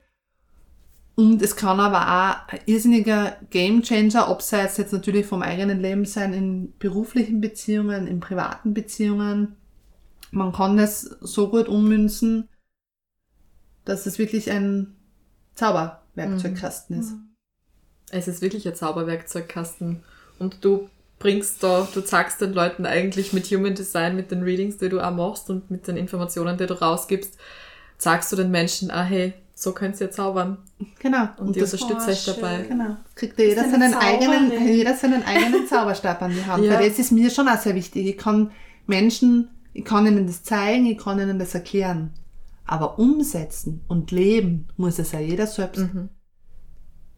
Und 1.14 1.42
es 1.42 1.56
kann 1.56 1.78
aber 1.78 2.00
auch 2.00 2.52
ein 2.52 2.60
irrsinniger 2.66 3.36
Gamechanger, 3.50 4.28
abseits 4.28 4.78
jetzt 4.78 4.92
natürlich 4.92 5.26
vom 5.26 5.42
eigenen 5.42 5.80
Leben 5.80 6.06
sein, 6.06 6.32
in 6.32 6.72
beruflichen 6.78 7.40
Beziehungen, 7.40 8.06
in 8.06 8.20
privaten 8.20 8.72
Beziehungen, 8.72 9.56
man 10.32 10.52
kann 10.52 10.78
es 10.78 11.02
so 11.20 11.48
gut 11.48 11.68
ummünzen, 11.68 12.48
dass 13.84 14.06
es 14.06 14.18
wirklich 14.18 14.50
ein 14.50 14.96
Zauberwerkzeugkasten 15.54 16.98
ist. 16.98 17.10
Mhm. 17.12 17.34
Es 18.10 18.28
ist 18.28 18.42
wirklich 18.42 18.66
ein 18.66 18.74
Zauberwerkzeugkasten. 18.74 20.02
Und 20.38 20.64
du 20.64 20.88
bringst 21.18 21.62
da, 21.62 21.86
du 21.94 22.00
zeigst 22.00 22.40
den 22.40 22.54
Leuten 22.54 22.86
eigentlich 22.86 23.32
mit 23.32 23.46
Human 23.46 23.74
Design, 23.74 24.16
mit 24.16 24.30
den 24.30 24.42
Readings, 24.42 24.78
die 24.78 24.88
du 24.88 25.00
auch 25.00 25.14
machst 25.14 25.50
und 25.50 25.70
mit 25.70 25.86
den 25.86 25.96
Informationen, 25.96 26.56
die 26.56 26.66
du 26.66 26.80
rausgibst, 26.80 27.38
sagst 27.98 28.32
du 28.32 28.36
den 28.36 28.50
Menschen, 28.50 28.90
ah 28.90 29.04
hey, 29.04 29.34
so 29.54 29.72
könnt 29.72 30.00
ihr 30.00 30.10
zaubern. 30.10 30.58
Genau. 30.98 31.28
Und, 31.36 31.48
und 31.48 31.56
die 31.56 31.62
unterstützt 31.62 32.08
euch 32.08 32.24
dabei. 32.24 32.62
Genau. 32.62 32.96
Kriegt 33.14 33.38
jeder 33.38 33.68
seinen, 33.68 33.94
eigenen, 33.94 34.66
jeder 34.66 34.94
seinen 34.94 35.22
eigenen 35.24 35.66
Zauberstab 35.66 36.22
an 36.22 36.32
die 36.32 36.44
Hand. 36.44 36.64
Ja. 36.64 36.80
Weil 36.80 36.88
das 36.88 36.98
ist 36.98 37.12
mir 37.12 37.30
schon 37.30 37.48
auch 37.48 37.58
sehr 37.58 37.74
wichtig. 37.74 38.06
Ich 38.06 38.18
kann 38.18 38.50
Menschen 38.86 39.48
ich 39.72 39.84
kann 39.84 40.06
ihnen 40.06 40.26
das 40.26 40.42
zeigen, 40.42 40.86
ich 40.86 40.98
kann 40.98 41.18
ihnen 41.18 41.38
das 41.38 41.54
erklären. 41.54 42.12
Aber 42.64 42.98
umsetzen 42.98 43.82
und 43.88 44.10
leben 44.10 44.68
muss 44.76 44.98
es 44.98 45.12
ja 45.12 45.20
jeder 45.20 45.46
selbst. 45.46 45.80
Mhm. 45.80 46.08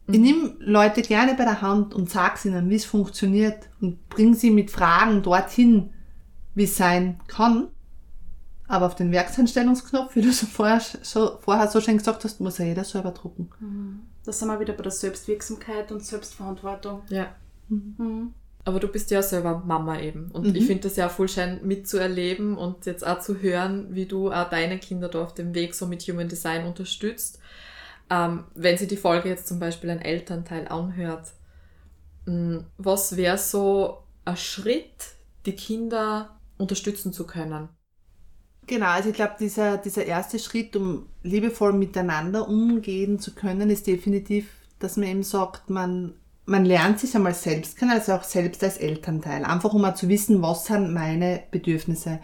Ich 0.07 0.19
nehme 0.19 0.55
Leute 0.59 1.01
gerne 1.01 1.33
bei 1.33 1.45
der 1.45 1.61
Hand 1.61 1.93
und 1.93 2.09
sage 2.09 2.47
ihnen, 2.47 2.69
wie 2.69 2.75
es 2.75 2.85
funktioniert 2.85 3.69
und 3.81 4.07
bringe 4.07 4.35
sie 4.35 4.51
mit 4.51 4.69
Fragen 4.69 5.23
dorthin, 5.23 5.91
wie 6.53 6.65
es 6.65 6.77
sein 6.77 7.19
kann. 7.27 7.69
Aber 8.67 8.87
auf 8.87 8.95
den 8.95 9.11
Werkseinstellungsknopf, 9.11 10.15
wie 10.15 10.21
du 10.21 10.31
so 10.31 10.45
vorher, 10.45 10.81
so, 11.01 11.37
vorher 11.39 11.67
so 11.67 11.81
schön 11.81 11.97
gesagt 11.97 12.23
hast, 12.23 12.39
muss 12.39 12.57
ja 12.57 12.65
jeder 12.65 12.83
selber 12.83 13.11
drucken. 13.11 13.49
Mhm. 13.59 14.01
Da 14.23 14.31
sind 14.31 14.47
wir 14.47 14.59
wieder 14.59 14.73
bei 14.73 14.83
der 14.83 14.91
Selbstwirksamkeit 14.91 15.91
und 15.91 16.03
Selbstverantwortung. 16.03 17.01
Ja. 17.09 17.27
Mhm. 17.69 18.33
Aber 18.65 18.79
du 18.79 18.87
bist 18.87 19.11
ja 19.11 19.21
selber 19.21 19.63
Mama 19.65 19.99
eben. 20.01 20.31
Und 20.31 20.47
mhm. 20.47 20.55
ich 20.55 20.65
finde 20.65 20.83
das 20.83 20.95
ja 20.95 21.07
voll 21.07 21.29
schön 21.29 21.59
mitzuerleben 21.65 22.57
und 22.57 22.87
jetzt 22.87 23.05
auch 23.05 23.19
zu 23.19 23.39
hören, 23.39 23.93
wie 23.93 24.07
du 24.07 24.31
auch 24.31 24.49
deine 24.49 24.79
Kinder 24.79 25.07
da 25.07 25.23
auf 25.23 25.35
dem 25.35 25.53
Weg 25.53 25.75
so 25.75 25.85
mit 25.85 26.01
Human 26.03 26.27
Design 26.27 26.65
unterstützt. 26.65 27.39
Ähm, 28.09 28.45
wenn 28.55 28.77
sie 28.77 28.87
die 28.87 28.97
Folge 28.97 29.29
jetzt 29.29 29.47
zum 29.47 29.59
Beispiel 29.59 29.91
ein 29.91 30.01
Elternteil 30.01 30.67
anhört, 30.67 31.33
mm, 32.25 32.57
was 32.77 33.17
wäre 33.17 33.37
so 33.37 34.03
ein 34.25 34.37
Schritt, 34.37 35.13
die 35.45 35.55
Kinder 35.55 36.39
unterstützen 36.57 37.13
zu 37.13 37.27
können? 37.27 37.69
Genau, 38.67 38.87
also 38.87 39.09
ich 39.09 39.15
glaube, 39.15 39.35
dieser, 39.39 39.77
dieser 39.77 40.05
erste 40.05 40.39
Schritt, 40.39 40.75
um 40.75 41.07
liebevoll 41.21 41.73
miteinander 41.73 42.47
umgehen 42.47 43.19
zu 43.19 43.35
können, 43.35 43.69
ist 43.69 43.85
definitiv, 43.85 44.49
dass 44.79 44.97
man 44.97 45.07
eben 45.07 45.23
sagt, 45.23 45.69
man, 45.69 46.15
man 46.45 46.65
lernt 46.65 46.99
sich 46.99 47.15
einmal 47.15 47.33
selbst 47.33 47.77
kennen, 47.77 47.91
also 47.91 48.13
auch 48.13 48.23
selbst 48.23 48.63
als 48.63 48.77
Elternteil. 48.77 49.43
Einfach 49.43 49.73
um 49.73 49.81
mal 49.81 49.95
zu 49.95 50.09
wissen, 50.09 50.41
was 50.41 50.65
sind 50.65 50.93
meine 50.93 51.43
Bedürfnisse. 51.51 52.19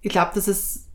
Ich 0.00 0.10
glaube, 0.10 0.32
dass 0.34 0.48
es 0.48 0.86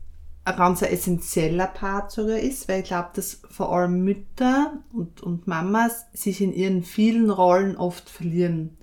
ein 0.44 0.56
ganz 0.56 0.82
essentieller 0.82 1.66
Part 1.66 2.10
sogar 2.10 2.38
ist, 2.38 2.68
weil 2.68 2.80
ich 2.80 2.86
glaube, 2.86 3.10
dass 3.14 3.40
vor 3.50 3.72
allem 3.72 4.02
Mütter 4.02 4.72
und, 4.92 5.22
und 5.22 5.46
Mamas 5.46 6.06
sich 6.12 6.40
in 6.40 6.52
ihren 6.52 6.82
vielen 6.82 7.30
Rollen 7.30 7.76
oft 7.76 8.08
verlieren. 8.08 8.76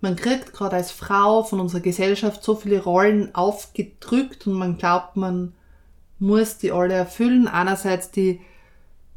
Man 0.00 0.16
kriegt 0.16 0.54
gerade 0.54 0.76
als 0.76 0.90
Frau 0.90 1.42
von 1.42 1.60
unserer 1.60 1.80
Gesellschaft 1.80 2.42
so 2.42 2.54
viele 2.54 2.82
Rollen 2.82 3.34
aufgedrückt 3.34 4.46
und 4.46 4.54
man 4.54 4.78
glaubt, 4.78 5.16
man 5.16 5.52
muss 6.18 6.56
die 6.56 6.72
alle 6.72 6.94
erfüllen. 6.94 7.48
Einerseits 7.48 8.10
die 8.10 8.40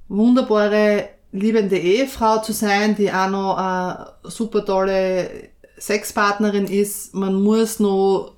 wunderbare, 0.10 1.08
liebende 1.34 1.78
Ehefrau 1.78 2.42
zu 2.42 2.54
sein, 2.54 2.96
die 2.96 3.12
auch 3.12 3.30
noch 3.30 3.58
eine 3.58 4.14
super 4.24 4.64
tolle 4.64 5.30
Sexpartnerin 5.78 6.68
ist. 6.68 7.14
Man 7.14 7.42
muss 7.42 7.80
noch 7.80 8.36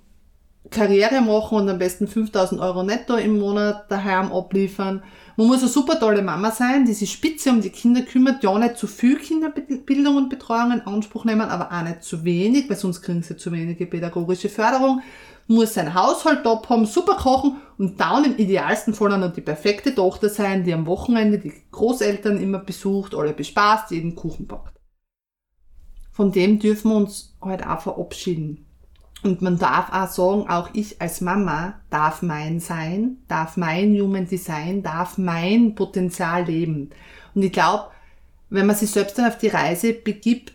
Karriere 0.71 1.21
machen 1.21 1.59
und 1.59 1.69
am 1.69 1.77
besten 1.77 2.07
5000 2.07 2.59
Euro 2.59 2.83
netto 2.83 3.15
im 3.15 3.37
Monat 3.37 3.91
daheim 3.91 4.31
abliefern. 4.31 5.03
Man 5.37 5.47
muss 5.47 5.59
eine 5.59 5.67
super 5.67 5.99
tolle 5.99 6.21
Mama 6.21 6.51
sein, 6.51 6.85
die 6.85 6.93
sich 6.93 7.11
spitze 7.11 7.49
um 7.49 7.61
die 7.61 7.69
Kinder 7.69 8.01
kümmert, 8.01 8.41
ja 8.41 8.57
nicht 8.57 8.77
zu 8.77 8.87
viel 8.87 9.17
Kinderbildung 9.17 10.15
und 10.15 10.29
Betreuung 10.29 10.71
in 10.71 10.81
Anspruch 10.81 11.25
nehmen, 11.25 11.49
aber 11.49 11.71
auch 11.77 11.83
nicht 11.83 12.03
zu 12.03 12.23
wenig, 12.23 12.69
weil 12.69 12.77
sonst 12.77 13.01
kriegen 13.01 13.21
sie 13.21 13.35
zu 13.35 13.51
wenige 13.51 13.85
pädagogische 13.85 14.49
Förderung. 14.49 15.01
Muss 15.47 15.75
sein 15.75 15.93
Haushalt 15.93 16.43
top 16.43 16.69
haben, 16.69 16.85
super 16.85 17.15
kochen 17.15 17.57
und 17.77 17.99
dann 17.99 18.25
im 18.25 18.37
idealsten 18.37 18.93
Fall 18.93 19.13
auch 19.13 19.17
noch 19.17 19.33
die 19.33 19.41
perfekte 19.41 19.93
Tochter 19.93 20.29
sein, 20.29 20.63
die 20.63 20.73
am 20.73 20.87
Wochenende 20.87 21.37
die 21.37 21.53
Großeltern 21.71 22.41
immer 22.41 22.59
besucht, 22.59 23.13
alle 23.13 23.33
bespaßt, 23.33 23.91
jeden 23.91 24.15
Kuchen 24.15 24.47
backt. 24.47 24.79
Von 26.11 26.31
dem 26.31 26.59
dürfen 26.59 26.91
wir 26.91 26.97
uns 26.97 27.35
halt 27.41 27.67
auch 27.67 27.81
verabschieden. 27.81 28.65
Und 29.23 29.41
man 29.41 29.57
darf 29.57 29.91
auch 29.91 30.07
sagen, 30.07 30.49
auch 30.49 30.69
ich 30.73 31.01
als 31.01 31.19
Mama 31.19 31.81
darf 31.89 32.21
mein 32.21 32.59
sein, 32.59 33.17
darf 33.27 33.57
mein 33.57 33.99
Human 33.99 34.27
Design, 34.27 34.83
darf 34.83 35.17
mein 35.17 35.75
Potenzial 35.75 36.45
leben. 36.45 36.91
Und 37.33 37.41
ich 37.41 37.51
glaube, 37.51 37.85
wenn 38.49 38.67
man 38.67 38.75
sich 38.75 38.91
selbst 38.91 39.17
dann 39.17 39.27
auf 39.27 39.37
die 39.37 39.47
Reise 39.47 39.93
begibt, 39.93 40.53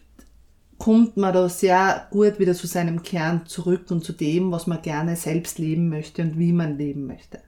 kommt 0.80 1.18
man 1.18 1.34
da 1.34 1.48
sehr 1.48 2.08
gut 2.10 2.38
wieder 2.38 2.54
zu 2.54 2.66
seinem 2.66 3.02
Kern 3.02 3.44
zurück 3.44 3.90
und 3.90 4.02
zu 4.02 4.14
dem, 4.14 4.50
was 4.50 4.66
man 4.66 4.80
gerne 4.80 5.14
selbst 5.14 5.58
leben 5.58 5.90
möchte 5.90 6.22
und 6.22 6.38
wie 6.38 6.54
man 6.54 6.78
leben 6.78 7.06
möchte. 7.06 7.38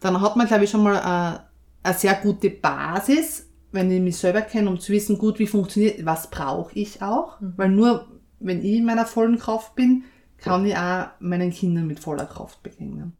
Dann 0.00 0.20
hat 0.22 0.36
man, 0.36 0.46
glaube 0.46 0.64
ich, 0.64 0.70
schon 0.70 0.82
mal 0.82 0.98
eine, 0.98 1.44
eine 1.82 1.94
sehr 1.94 2.14
gute 2.14 2.48
Basis, 2.48 3.46
wenn 3.72 3.90
ich 3.90 4.00
mich 4.00 4.16
selber 4.16 4.40
kenne, 4.40 4.70
um 4.70 4.80
zu 4.80 4.90
wissen, 4.90 5.18
gut, 5.18 5.38
wie 5.38 5.46
funktioniert, 5.46 6.04
was 6.06 6.30
brauche 6.30 6.74
ich 6.74 7.02
auch. 7.02 7.38
Mhm. 7.42 7.52
Weil 7.56 7.68
nur, 7.68 8.06
wenn 8.40 8.64
ich 8.64 8.78
in 8.78 8.86
meiner 8.86 9.04
vollen 9.04 9.38
Kraft 9.38 9.74
bin, 9.74 10.04
kann 10.38 10.64
ich 10.64 10.74
auch 10.74 11.08
meinen 11.20 11.50
Kindern 11.50 11.86
mit 11.86 12.00
voller 12.00 12.26
Kraft 12.26 12.62
begegnen. 12.62 13.18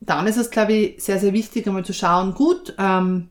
Dann 0.00 0.28
ist 0.28 0.36
es, 0.36 0.50
glaube 0.50 0.72
ich, 0.72 1.02
sehr, 1.02 1.18
sehr 1.18 1.32
wichtig, 1.32 1.66
einmal 1.66 1.84
zu 1.84 1.92
schauen, 1.92 2.34
gut, 2.34 2.76
ähm, 2.78 3.30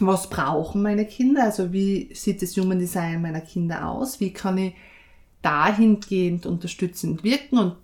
was 0.00 0.30
brauchen 0.30 0.82
meine 0.82 1.06
Kinder? 1.06 1.44
Also 1.44 1.72
wie 1.72 2.10
sieht 2.14 2.42
das 2.42 2.56
Human 2.56 2.78
Design 2.78 3.22
meiner 3.22 3.40
Kinder 3.40 3.88
aus? 3.88 4.20
Wie 4.20 4.32
kann 4.32 4.58
ich 4.58 4.74
dahingehend 5.42 6.46
unterstützend 6.46 7.24
wirken? 7.24 7.58
Und 7.58 7.76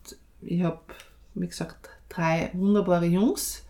ich 0.42 0.62
habe, 0.62 0.80
wie 1.35 1.46
gesagt, 1.46 1.88
drei 2.08 2.50
wunderbare 2.54 3.06
Jungs, 3.06 3.64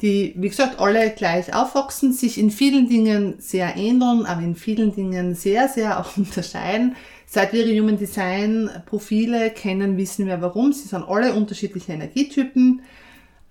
die, 0.00 0.34
wie 0.36 0.48
gesagt, 0.48 0.80
alle 0.80 1.10
gleich 1.10 1.54
aufwachsen, 1.54 2.12
sich 2.12 2.38
in 2.38 2.50
vielen 2.50 2.88
Dingen 2.88 3.36
sehr 3.38 3.76
ähneln, 3.76 4.26
aber 4.26 4.42
in 4.42 4.56
vielen 4.56 4.94
Dingen 4.94 5.34
sehr, 5.34 5.68
sehr 5.68 6.00
auch 6.00 6.16
unterscheiden. 6.16 6.96
Seit 7.26 7.52
wir 7.52 7.64
ihre 7.64 7.80
Human 7.80 7.96
Design 7.96 8.70
Profile 8.86 9.50
kennen, 9.50 9.96
wissen 9.96 10.26
wir 10.26 10.40
warum. 10.40 10.72
Sie 10.72 10.88
sind 10.88 11.04
alle 11.04 11.34
unterschiedliche 11.34 11.92
Energietypen, 11.92 12.82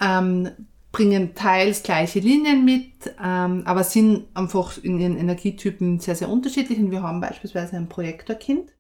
ähm, 0.01 0.49
bringen 0.93 1.33
teils 1.33 1.83
gleiche 1.83 2.19
Linien 2.19 2.63
mit, 2.63 2.93
ähm, 3.21 3.63
aber 3.65 3.83
sind 3.83 4.27
einfach 4.35 4.77
in 4.77 4.99
ihren 4.99 5.17
Energietypen 5.17 5.99
sehr, 5.99 6.15
sehr 6.15 6.29
unterschiedlich. 6.29 6.79
Und 6.79 6.91
wir 6.91 7.01
haben 7.01 7.19
beispielsweise 7.19 7.75
ein 7.75 7.89
Projektorkind. 7.89 8.71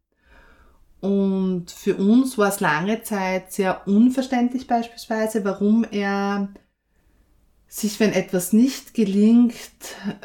Und 1.01 1.71
für 1.71 1.95
uns 1.95 2.37
war 2.37 2.47
es 2.47 2.61
lange 2.61 3.01
Zeit 3.01 3.51
sehr 3.51 3.87
unverständlich 3.87 4.67
beispielsweise, 4.67 5.43
warum 5.43 5.85
er 5.89 6.53
sich, 7.67 7.99
wenn 7.99 8.13
etwas 8.13 8.53
nicht 8.53 8.93
gelingt, 8.93 9.55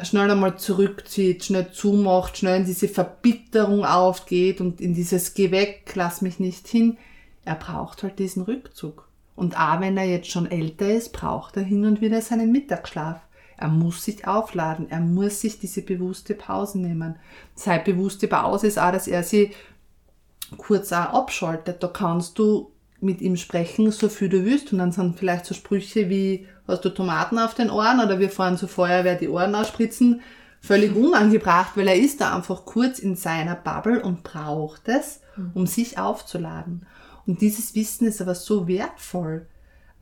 schnell 0.03 0.29
einmal 0.29 0.59
zurückzieht, 0.59 1.43
schnell 1.43 1.71
zumacht, 1.71 2.37
schnell 2.37 2.59
in 2.59 2.65
diese 2.65 2.87
Verbitterung 2.87 3.83
aufgeht 3.83 4.61
und 4.61 4.79
in 4.79 4.93
dieses 4.93 5.33
Geh 5.33 5.49
weg, 5.49 5.91
lass 5.95 6.21
mich 6.21 6.39
nicht 6.39 6.67
hin. 6.67 6.97
Er 7.45 7.55
braucht 7.55 8.03
halt 8.03 8.19
diesen 8.19 8.43
Rückzug. 8.43 9.08
Und 9.39 9.57
auch 9.57 9.79
wenn 9.79 9.95
er 9.95 10.03
jetzt 10.03 10.29
schon 10.29 10.51
älter 10.51 10.91
ist, 10.91 11.13
braucht 11.13 11.55
er 11.55 11.63
hin 11.63 11.85
und 11.85 12.01
wieder 12.01 12.21
seinen 12.21 12.51
Mittagsschlaf. 12.51 13.21
Er 13.55 13.69
muss 13.69 14.03
sich 14.03 14.27
aufladen, 14.27 14.91
er 14.91 14.99
muss 14.99 15.39
sich 15.39 15.59
diese 15.59 15.81
bewusste 15.81 16.33
Pause 16.33 16.79
nehmen. 16.79 17.15
Seine 17.55 17.81
bewusste 17.81 18.27
Pause 18.27 18.67
ist 18.67 18.77
auch, 18.77 18.91
dass 18.91 19.07
er 19.07 19.23
sie 19.23 19.51
kurz 20.57 20.91
auch 20.91 21.13
abschaltet. 21.13 21.81
Da 21.81 21.87
kannst 21.87 22.37
du 22.37 22.73
mit 22.99 23.21
ihm 23.21 23.37
sprechen, 23.37 23.91
so 23.91 24.09
viel 24.09 24.27
du 24.27 24.43
willst. 24.43 24.73
Und 24.73 24.79
dann 24.79 24.91
sind 24.91 25.17
vielleicht 25.17 25.45
so 25.45 25.53
Sprüche 25.53 26.09
wie, 26.09 26.45
hast 26.67 26.83
du 26.83 26.89
Tomaten 26.89 27.39
auf 27.39 27.53
den 27.53 27.69
Ohren 27.69 28.01
oder 28.01 28.19
wir 28.19 28.29
fahren 28.29 28.57
zur 28.57 28.67
Feuerwehr 28.67 29.15
die 29.15 29.29
Ohren 29.29 29.55
ausspritzen, 29.55 30.19
völlig 30.59 30.93
unangebracht, 30.93 31.77
weil 31.77 31.87
er 31.87 31.95
ist 31.95 32.19
da 32.19 32.35
einfach 32.35 32.65
kurz 32.65 32.99
in 32.99 33.15
seiner 33.15 33.55
Bubble 33.55 34.01
und 34.03 34.23
braucht 34.23 34.89
es, 34.89 35.21
um 35.53 35.65
sich 35.65 35.97
aufzuladen. 35.97 36.85
Und 37.29 37.41
dieses 37.41 37.75
Wissen 37.75 38.07
ist 38.07 38.21
aber 38.21 38.33
so 38.33 38.67
wertvoll, 38.67 39.45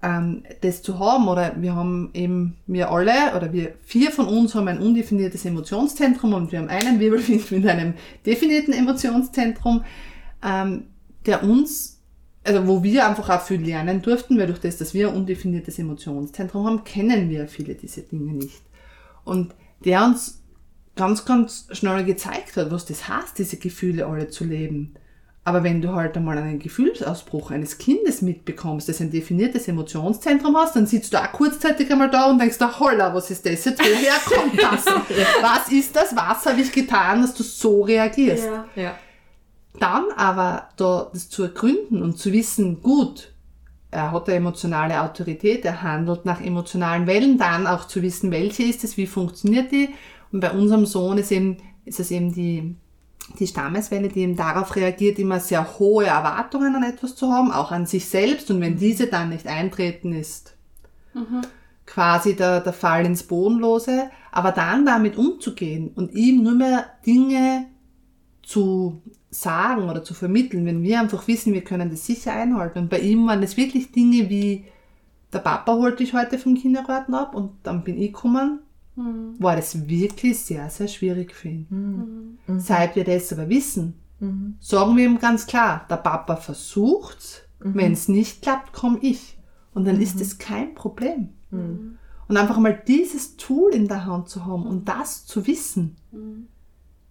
ähm, 0.01 0.43
das 0.61 0.81
zu 0.81 0.97
haben. 0.97 1.27
Oder 1.27 1.61
wir 1.61 1.75
haben 1.75 2.09
eben, 2.13 2.55
wir 2.67 2.89
alle, 2.89 3.35
oder 3.35 3.51
wir 3.51 3.73
vier 3.83 4.11
von 4.11 4.27
uns 4.27 4.55
haben 4.55 4.69
ein 4.69 4.79
undefiniertes 4.79 5.43
Emotionszentrum 5.43 6.33
und 6.33 6.53
wir 6.53 6.59
haben 6.59 6.69
einen 6.69 7.01
Wirbelwind 7.01 7.51
mit 7.51 7.67
einem 7.67 7.95
definierten 8.25 8.73
Emotionszentrum, 8.73 9.83
ähm, 10.41 10.85
der 11.25 11.43
uns 11.43 11.95
also 12.45 12.65
wo 12.65 12.81
wir 12.81 13.05
einfach 13.05 13.29
auch 13.29 13.41
viel 13.41 13.61
lernen 13.61 14.01
durften, 14.01 14.39
weil 14.39 14.47
durch 14.47 14.59
das, 14.59 14.77
dass 14.77 14.93
wir 14.93 15.09
ein 15.09 15.15
undefiniertes 15.15 15.79
Emotionszentrum 15.79 16.65
haben, 16.65 16.83
kennen 16.85 17.29
wir 17.29 17.49
viele 17.49 17.75
dieser 17.75 18.03
Dinge 18.03 18.31
nicht. 18.31 18.61
Und 19.25 19.53
der 19.83 20.05
uns 20.05 20.41
ganz, 20.95 21.25
ganz 21.25 21.67
schnell 21.73 22.05
gezeigt 22.05 22.55
hat, 22.55 22.71
was 22.71 22.85
das 22.85 23.09
heißt, 23.09 23.37
diese 23.37 23.57
Gefühle 23.57 24.05
alle 24.05 24.29
zu 24.29 24.45
leben. 24.45 24.93
Aber 25.47 25.63
wenn 25.63 25.81
du 25.81 25.93
halt 25.93 26.17
einmal 26.17 26.37
einen 26.37 26.59
Gefühlsausbruch 26.59 27.51
eines 27.51 27.77
Kindes 27.77 28.21
mitbekommst, 28.21 28.89
das 28.89 28.99
ein 28.99 29.11
definiertes 29.11 29.69
Emotionszentrum 29.69 30.57
hast, 30.57 30.75
dann 30.75 30.87
sitzt 30.87 31.13
du 31.13 31.23
auch 31.23 31.31
kurzzeitig 31.31 31.89
einmal 31.89 32.09
da 32.09 32.29
und 32.29 32.37
denkst, 32.37 32.57
da 32.57 32.77
holla, 32.77 33.15
was 33.15 33.31
ist 33.31 33.45
das 33.45 33.63
jetzt? 33.63 33.79
Woher 33.79 34.19
kommt 34.37 34.61
das? 34.61 34.85
was 35.41 35.71
ist 35.71 35.95
das? 35.95 36.13
Was 36.17 36.45
habe 36.45 36.59
ich 36.59 36.69
getan, 36.73 37.21
dass 37.21 37.33
du 37.33 37.43
so 37.43 37.83
reagierst? 37.83 38.43
Ja. 38.43 38.65
ja. 38.75 38.95
Dann 39.79 40.11
aber 40.17 40.67
da 40.75 41.09
das 41.13 41.29
zu 41.29 41.43
ergründen 41.43 42.01
und 42.01 42.17
zu 42.17 42.33
wissen, 42.33 42.81
gut, 42.81 43.31
er 43.89 44.11
hat 44.11 44.27
eine 44.27 44.39
emotionale 44.39 45.01
Autorität, 45.01 45.63
er 45.63 45.81
handelt 45.81 46.25
nach 46.25 46.41
emotionalen 46.41 47.07
Wellen, 47.07 47.37
dann 47.37 47.67
auch 47.67 47.87
zu 47.87 48.01
wissen, 48.01 48.31
welche 48.31 48.63
ist 48.63 48.83
es, 48.83 48.97
wie 48.97 49.07
funktioniert 49.07 49.71
die. 49.71 49.91
Und 50.33 50.41
bei 50.41 50.51
unserem 50.51 50.85
Sohn 50.85 51.17
ist, 51.17 51.31
eben, 51.31 51.55
ist 51.85 52.01
es 52.01 52.11
eben 52.11 52.33
die, 52.33 52.75
die 53.39 53.47
Stammeswelle, 53.47 54.07
die 54.09 54.21
eben 54.21 54.35
darauf 54.35 54.75
reagiert, 54.75 55.19
immer 55.19 55.39
sehr 55.39 55.79
hohe 55.79 56.05
Erwartungen 56.05 56.75
an 56.75 56.83
etwas 56.83 57.15
zu 57.15 57.31
haben, 57.31 57.51
auch 57.51 57.71
an 57.71 57.85
sich 57.85 58.07
selbst. 58.07 58.49
Und 58.51 58.61
wenn 58.61 58.77
diese 58.77 59.07
dann 59.07 59.29
nicht 59.29 59.47
eintreten, 59.47 60.13
ist 60.13 60.55
mhm. 61.13 61.41
quasi 61.85 62.35
der, 62.35 62.61
der 62.61 62.73
Fall 62.73 63.05
ins 63.05 63.23
Bodenlose. 63.23 64.09
Aber 64.31 64.51
dann 64.51 64.85
damit 64.85 65.17
umzugehen 65.17 65.91
und 65.95 66.13
ihm 66.13 66.43
nur 66.43 66.55
mehr 66.55 66.85
Dinge 67.05 67.67
zu 68.43 69.01
sagen 69.29 69.89
oder 69.89 70.03
zu 70.03 70.13
vermitteln, 70.13 70.65
wenn 70.65 70.83
wir 70.83 70.99
einfach 70.99 71.27
wissen, 71.27 71.53
wir 71.53 71.63
können 71.63 71.89
das 71.89 72.05
sicher 72.05 72.33
einhalten. 72.33 72.79
Und 72.79 72.89
bei 72.89 72.99
ihm 72.99 73.27
waren 73.27 73.43
es 73.43 73.57
wirklich 73.57 73.91
Dinge 73.91 74.29
wie, 74.29 74.65
der 75.33 75.39
Papa 75.39 75.73
holte 75.73 75.97
dich 75.97 76.13
heute 76.13 76.39
vom 76.39 76.55
Kindergarten 76.55 77.13
ab 77.13 77.35
und 77.35 77.51
dann 77.63 77.83
bin 77.83 77.97
ich 78.01 78.13
gekommen, 78.13 78.59
mhm. 78.97 79.35
war 79.39 79.55
das 79.55 79.87
wirklich 79.87 80.39
sehr, 80.39 80.69
sehr 80.69 80.87
schwierig 80.87 81.33
für 81.33 81.47
ihn. 81.49 81.67
Mhm. 81.69 82.53
mhm. 82.53 82.59
Seit 82.59 82.95
wir 82.95 83.03
das 83.03 83.31
aber 83.31 83.47
wissen, 83.47 83.93
mhm. 84.19 84.55
sagen 84.59 84.97
wir 84.97 85.05
ihm 85.05 85.19
ganz 85.19 85.47
klar, 85.47 85.85
der 85.89 85.97
Papa 85.97 86.35
versucht's, 86.35 87.43
mhm. 87.63 87.75
wenn 87.75 87.93
es 87.93 88.07
nicht 88.07 88.41
klappt, 88.41 88.73
komme 88.73 88.99
ich. 89.01 89.37
Und 89.73 89.85
dann 89.85 90.01
ist 90.01 90.19
es 90.19 90.39
kein 90.39 90.73
Problem. 90.73 91.29
Und 91.51 92.35
einfach 92.35 92.57
mal 92.57 92.81
dieses 92.87 93.37
Tool 93.37 93.71
in 93.73 93.87
der 93.87 94.05
Hand 94.05 94.27
zu 94.27 94.45
haben 94.45 94.65
und 94.65 94.89
das 94.89 95.27
zu 95.27 95.45
wissen, 95.45 95.95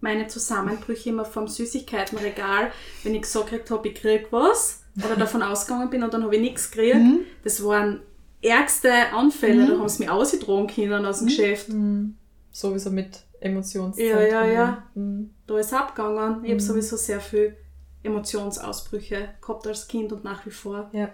meine 0.01 0.27
Zusammenbrüche 0.27 1.11
immer 1.11 1.25
vom 1.25 1.49
Süßigkeitenregal, 1.49 2.71
wenn 3.03 3.15
ich 3.15 3.23
gesagt 3.23 3.71
habe, 3.71 3.89
ich 3.89 3.95
krieg 3.95 4.29
was 4.31 4.83
oder 4.97 5.17
davon 5.17 5.43
ausgegangen 5.43 5.91
bin 5.91 6.03
und 6.03 6.13
dann 6.13 6.23
habe 6.23 6.35
ich 6.37 6.41
nichts 6.41 6.71
gekriegt. 6.71 6.97
Mhm. 6.97 7.21
Das 7.45 7.65
waren 7.65 8.01
ärgste 8.47 9.13
Anfälle, 9.13 9.67
da 9.67 9.79
haben 9.79 9.89
sie 9.89 10.01
mich 10.01 10.11
ausgedrohen 10.11 10.67
können 10.67 11.05
aus 11.05 11.19
dem 11.19 11.29
Geschäft. 11.29 11.69
Mhm. 11.69 12.17
Sowieso 12.51 12.91
mit 12.91 13.25
Emotionszentren. 13.41 14.31
Ja, 14.31 14.45
ja, 14.45 14.53
ja. 14.53 14.83
Mhm. 14.95 15.31
Da 15.47 15.59
ist 15.59 15.73
abgegangen. 15.73 16.45
Ich 16.45 16.51
habe 16.51 16.61
sowieso 16.61 16.97
sehr 16.97 17.21
viel 17.21 17.57
Emotionsausbrüche 18.03 19.29
gehabt 19.41 19.67
als 19.67 19.89
Kind 19.89 20.13
und 20.13 20.25
nach 20.25 20.47
wie 20.47 20.51
vor. 20.51 20.91
Ja. 20.93 21.11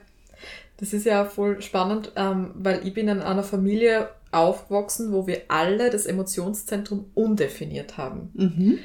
Das 0.77 0.93
ist 0.93 1.07
ja 1.07 1.25
voll 1.25 1.63
spannend, 1.63 2.13
ähm, 2.17 2.51
weil 2.55 2.87
ich 2.87 2.95
bin 2.95 3.09
in 3.09 3.21
einer 3.21 3.43
Familie 3.43 4.09
aufgewachsen, 4.33 5.13
wo 5.13 5.27
wir 5.27 5.43
alle 5.49 5.91
das 5.91 6.07
Emotionszentrum 6.07 7.11
undefiniert 7.15 7.99
haben. 7.99 8.31
Mhm. 8.35 8.79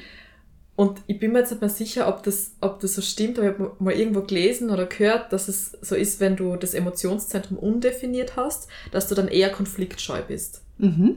Und 0.78 1.00
ich 1.08 1.18
bin 1.18 1.32
mir 1.32 1.40
jetzt 1.40 1.50
nicht 1.50 1.60
mehr 1.60 1.70
sicher, 1.70 2.06
ob 2.06 2.22
das, 2.22 2.52
ob 2.60 2.78
das 2.78 2.94
so 2.94 3.02
stimmt, 3.02 3.36
aber 3.36 3.48
ich 3.48 3.58
habe 3.58 3.72
mal 3.80 3.92
irgendwo 3.94 4.20
gelesen 4.22 4.70
oder 4.70 4.86
gehört, 4.86 5.32
dass 5.32 5.48
es 5.48 5.72
so 5.82 5.96
ist, 5.96 6.20
wenn 6.20 6.36
du 6.36 6.54
das 6.54 6.72
Emotionszentrum 6.72 7.58
undefiniert 7.58 8.36
hast, 8.36 8.68
dass 8.92 9.08
du 9.08 9.16
dann 9.16 9.26
eher 9.26 9.50
konfliktscheu 9.50 10.20
bist. 10.22 10.62
Mhm. 10.78 11.16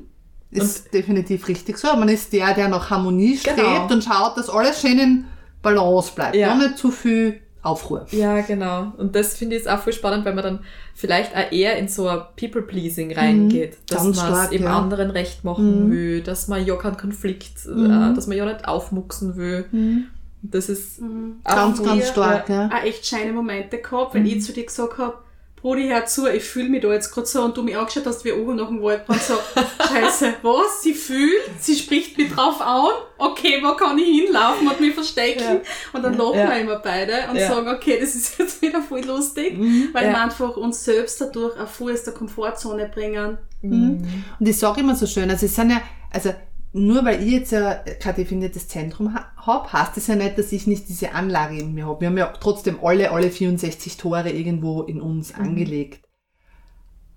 Ist 0.50 0.92
definitiv 0.92 1.48
richtig 1.48 1.78
so. 1.78 1.96
Man 1.96 2.10
ist 2.10 2.34
der, 2.34 2.56
der 2.56 2.70
nach 2.70 2.90
Harmonie 2.90 3.38
strebt 3.38 3.58
Genau. 3.58 3.88
und 3.88 4.04
schaut, 4.04 4.36
dass 4.36 4.50
alles 4.50 4.82
schön 4.82 4.98
in 4.98 5.26
Balance 5.62 6.14
bleibt. 6.16 6.36
Ja. 6.36 6.48
Ja. 6.48 6.56
nicht 6.56 6.80
zu 6.80 6.90
viel 6.90 7.41
Aufruhr. 7.64 8.06
Ja, 8.12 8.42
genau. 8.42 8.92
Und 8.98 9.16
das 9.16 9.38
finde 9.38 9.56
ich 9.56 9.64
jetzt 9.64 9.72
auch 9.72 9.80
voll 9.80 9.94
spannend, 9.94 10.26
weil 10.26 10.34
man 10.34 10.44
dann 10.44 10.60
vielleicht 10.96 11.36
auch 11.36 11.52
eher 11.52 11.78
in 11.78 11.88
so 11.88 12.08
ein 12.08 12.22
People-Pleasing 12.36 13.14
reingeht. 13.14 13.78
dass 13.88 14.04
Ganz 14.04 14.18
man 14.18 14.46
es 14.46 14.52
eben 14.52 14.64
ja. 14.64 14.78
anderen 14.78 15.12
recht 15.12 15.44
machen 15.44 15.86
Mhm. 15.88 15.92
will, 15.92 16.22
dass 16.22 16.48
man 16.48 16.66
ja 16.66 16.76
keinen 16.76 16.98
Konflikt, 16.98 17.66
Mhm. 17.68 18.12
äh, 18.12 18.16
dass 18.16 18.28
man 18.28 18.38
ja 18.38 18.46
nicht 18.46 18.68
aufmucksen 18.68 19.36
will. 19.36 19.66
Mhm. 19.72 20.06
Das 20.44 20.70
ist 20.70 21.00
Mhm. 21.02 21.36
auch 21.44 21.54
Ganz, 21.56 21.84
ganz 21.84 22.08
stark, 22.10 22.50
ja. 22.50 22.68
Auch 22.70 22.84
echt 22.84 23.06
scheine 23.06 23.32
Momente 23.32 23.78
gehabt, 23.78 24.16
wenn 24.16 24.24
Mhm. 24.24 24.30
ich 24.30 24.42
zu 24.44 24.54
dir 24.54 24.66
gesagt 24.66 24.98
habe, 24.98 25.16
Brudi, 25.62 25.88
hör 25.90 26.06
zu, 26.06 26.28
ich 26.28 26.44
fühle 26.44 26.70
mich 26.70 26.82
da 26.82 26.92
jetzt 26.92 27.12
gerade 27.12 27.28
so 27.28 27.44
und 27.44 27.56
du 27.56 27.62
mich 27.62 27.78
angeschaut 27.78 28.06
hast 28.08 28.26
wie 28.26 28.32
Uhu 28.34 28.54
nach 28.54 28.68
dem 28.68 28.82
Waldbrand 28.82 29.22
so, 29.22 29.36
scheiße, 29.88 30.34
was? 30.42 30.82
Sie 30.82 30.94
fühlt? 30.96 31.42
Sie 31.60 31.76
spricht 31.76 32.18
mich 32.18 32.32
drauf 32.34 32.60
an? 32.62 32.90
Okay, 33.20 33.60
wo 33.64 33.74
kann 33.76 33.98
ich 34.00 34.08
hinlaufen 34.24 34.68
und 34.68 34.80
mich 34.80 34.96
verstecken? 34.96 35.44
Ja. 35.44 35.62
Und 35.94 36.02
dann 36.04 36.18
lachen 36.18 36.36
Ja. 36.40 36.50
wir 36.50 36.58
immer 36.62 36.80
beide 36.80 37.14
und 37.30 37.36
Ja. 37.38 37.48
sagen, 37.50 37.68
okay, 37.70 38.00
das 38.00 38.16
ist 38.16 38.38
jetzt 38.40 38.62
wieder 38.64 38.82
voll 38.82 39.02
lustig, 39.06 39.58
Mhm. 39.58 39.90
weil 39.94 40.10
wir 40.10 40.20
einfach 40.20 40.58
uns 40.58 40.84
selbst 40.84 41.22
dadurch 41.22 41.60
auch 41.60 41.68
voll 41.68 41.94
aus 41.94 42.04
der 42.04 42.14
Komfortzone 42.14 42.90
bringen. 42.92 43.38
Mhm. 43.62 44.24
Und 44.40 44.48
ich 44.48 44.58
sage 44.58 44.80
immer 44.80 44.96
so 44.96 45.06
schön, 45.06 45.30
also 45.30 45.46
es 45.46 45.56
sind 45.56 45.70
ja, 45.70 45.82
also 46.12 46.34
nur 46.74 47.04
weil 47.04 47.22
ich 47.22 47.32
jetzt 47.32 47.52
ja 47.52 47.74
kein 48.00 48.16
definiertes 48.16 48.68
Zentrum 48.68 49.14
ha 49.14 49.32
habe, 49.36 49.74
heißt 49.74 49.98
das 49.98 50.08
ja 50.08 50.16
nicht, 50.16 50.38
dass 50.38 50.52
ich 50.52 50.68
nicht 50.68 50.88
diese 50.88 51.14
Anlage 51.14 51.58
in 51.58 51.74
mir 51.74 51.88
habe. 51.88 52.02
Wir 52.02 52.08
haben 52.08 52.18
ja 52.18 52.34
trotzdem 52.40 52.80
alle, 52.82 53.12
alle 53.12 53.32
64 53.32 53.98
Tore 53.98 54.30
irgendwo 54.30 54.84
in 54.84 55.02
uns 55.02 55.34
angelegt. 55.34 56.08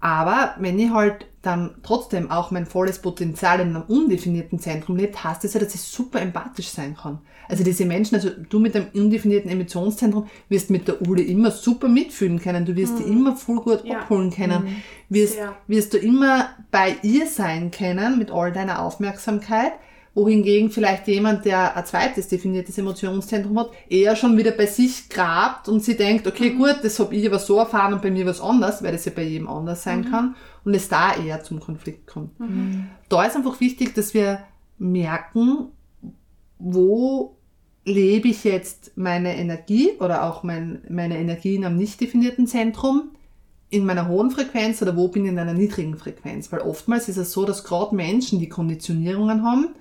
Aber 0.01 0.55
wenn 0.59 0.79
ich 0.79 0.91
halt 0.91 1.27
dann 1.45 1.75
trotzdem 1.83 2.31
auch 2.31 2.51
mein 2.51 2.67
volles 2.67 2.99
Potenzial 3.01 3.61
in 3.61 3.69
einem 3.77 3.83
undefinierten 3.89 4.59
Zentrum 4.59 4.97
lebt, 4.97 5.23
heißt 5.23 5.45
das 5.45 5.55
ja, 5.55 5.61
dass 5.61 5.75
ich 5.75 5.81
super 5.81 6.21
empathisch 6.21 6.69
sein 6.69 6.97
kann. 6.97 7.19
Also 7.49 7.63
diese 7.63 7.85
Menschen, 7.85 8.15
also 8.15 8.31
du 8.49 8.59
mit 8.59 8.75
einem 8.75 8.87
undefinierten 8.95 9.51
Emotionszentrum 9.51 10.27
wirst 10.49 10.71
mit 10.71 10.89
der 10.89 11.03
Ule 11.07 11.23
immer 11.23 11.51
super 11.51 11.89
mitfühlen 11.89 12.41
können. 12.41 12.65
Du 12.65 12.75
wirst 12.77 12.99
die 12.99 13.03
immer 13.05 13.37
voll 13.37 13.61
gut 13.61 13.85
Ja. 13.85 13.99
abholen 14.01 14.31
können. 14.31 14.77
Wirst, 15.09 15.35
Sehr. 15.35 15.55
wirst 15.67 15.93
du 15.93 15.99
immer 15.99 16.49
bei 16.71 16.97
ihr 17.03 17.27
sein 17.27 17.71
können 17.71 18.19
mit 18.19 18.31
all 18.31 18.53
deiner 18.53 18.81
Aufmerksamkeit, 18.83 19.73
wohingegen 20.15 20.71
vielleicht 20.71 21.09
jemand, 21.09 21.45
der 21.45 21.77
ein 21.77 21.85
zweites 21.87 22.29
definiertes 22.29 22.79
Emotionszentrum 22.79 23.59
hat, 23.59 23.71
eher 23.89 24.15
schon 24.15 24.37
wieder 24.37 24.53
bei 24.53 24.67
sich 24.67 25.09
grabt 25.09 25.69
und 25.69 25.83
sie 25.83 25.97
denkt, 25.97 26.27
okay, 26.27 26.51
gut, 26.51 26.79
das 26.83 27.01
habe 27.01 27.15
ich 27.17 27.27
aber 27.27 27.41
so 27.41 27.59
erfahren 27.59 27.95
und 27.95 28.03
bei 28.03 28.13
mir 28.13 28.25
was 28.25 28.41
anders, 28.41 28.83
weil 28.83 28.93
das 28.93 29.05
ja 29.05 29.13
bei 29.15 29.25
jedem 29.25 29.49
anders 29.49 29.83
sein 29.83 30.09
kann 30.09 30.37
und 30.65 30.75
es 30.75 30.89
da 30.89 31.17
eher 31.17 31.43
zum 31.43 31.59
Konflikt 31.59 32.07
kommt. 32.07 32.31
Da 33.09 33.25
ist 33.25 33.35
einfach 33.35 33.61
wichtig, 33.61 33.95
dass 33.95 34.15
wir 34.15 34.41
merken, 34.79 35.69
wo 36.59 37.37
lebe 37.85 38.29
ich 38.29 38.45
jetzt 38.45 38.93
meine 38.97 39.37
Energie 39.37 39.91
oder 39.99 40.25
auch 40.25 40.43
mein, 40.43 40.83
meine 40.89 41.19
Energie 41.19 41.57
in 41.57 41.65
einem 41.65 41.77
nicht 41.77 42.01
definierten 42.01 42.47
Zentrum 42.47 43.11
in 43.69 43.85
meiner 43.85 44.09
hohen 44.09 44.31
Frequenz 44.31 44.81
oder 44.81 44.97
wo 44.97 45.09
bin 45.09 45.25
ich 45.25 45.33
in 45.33 45.39
einer 45.39 45.55
niedrigen 45.55 45.99
Frequenz? 45.99 46.53
Weil 46.53 46.61
oftmals 46.61 47.09
ist 47.09 47.17
es 47.17 47.33
so, 47.33 47.45
dass 47.45 47.65
gerade 47.65 47.95
Menschen, 47.95 48.39
die 48.39 48.49
Konditionierungen 48.49 49.43
haben, 49.43 49.75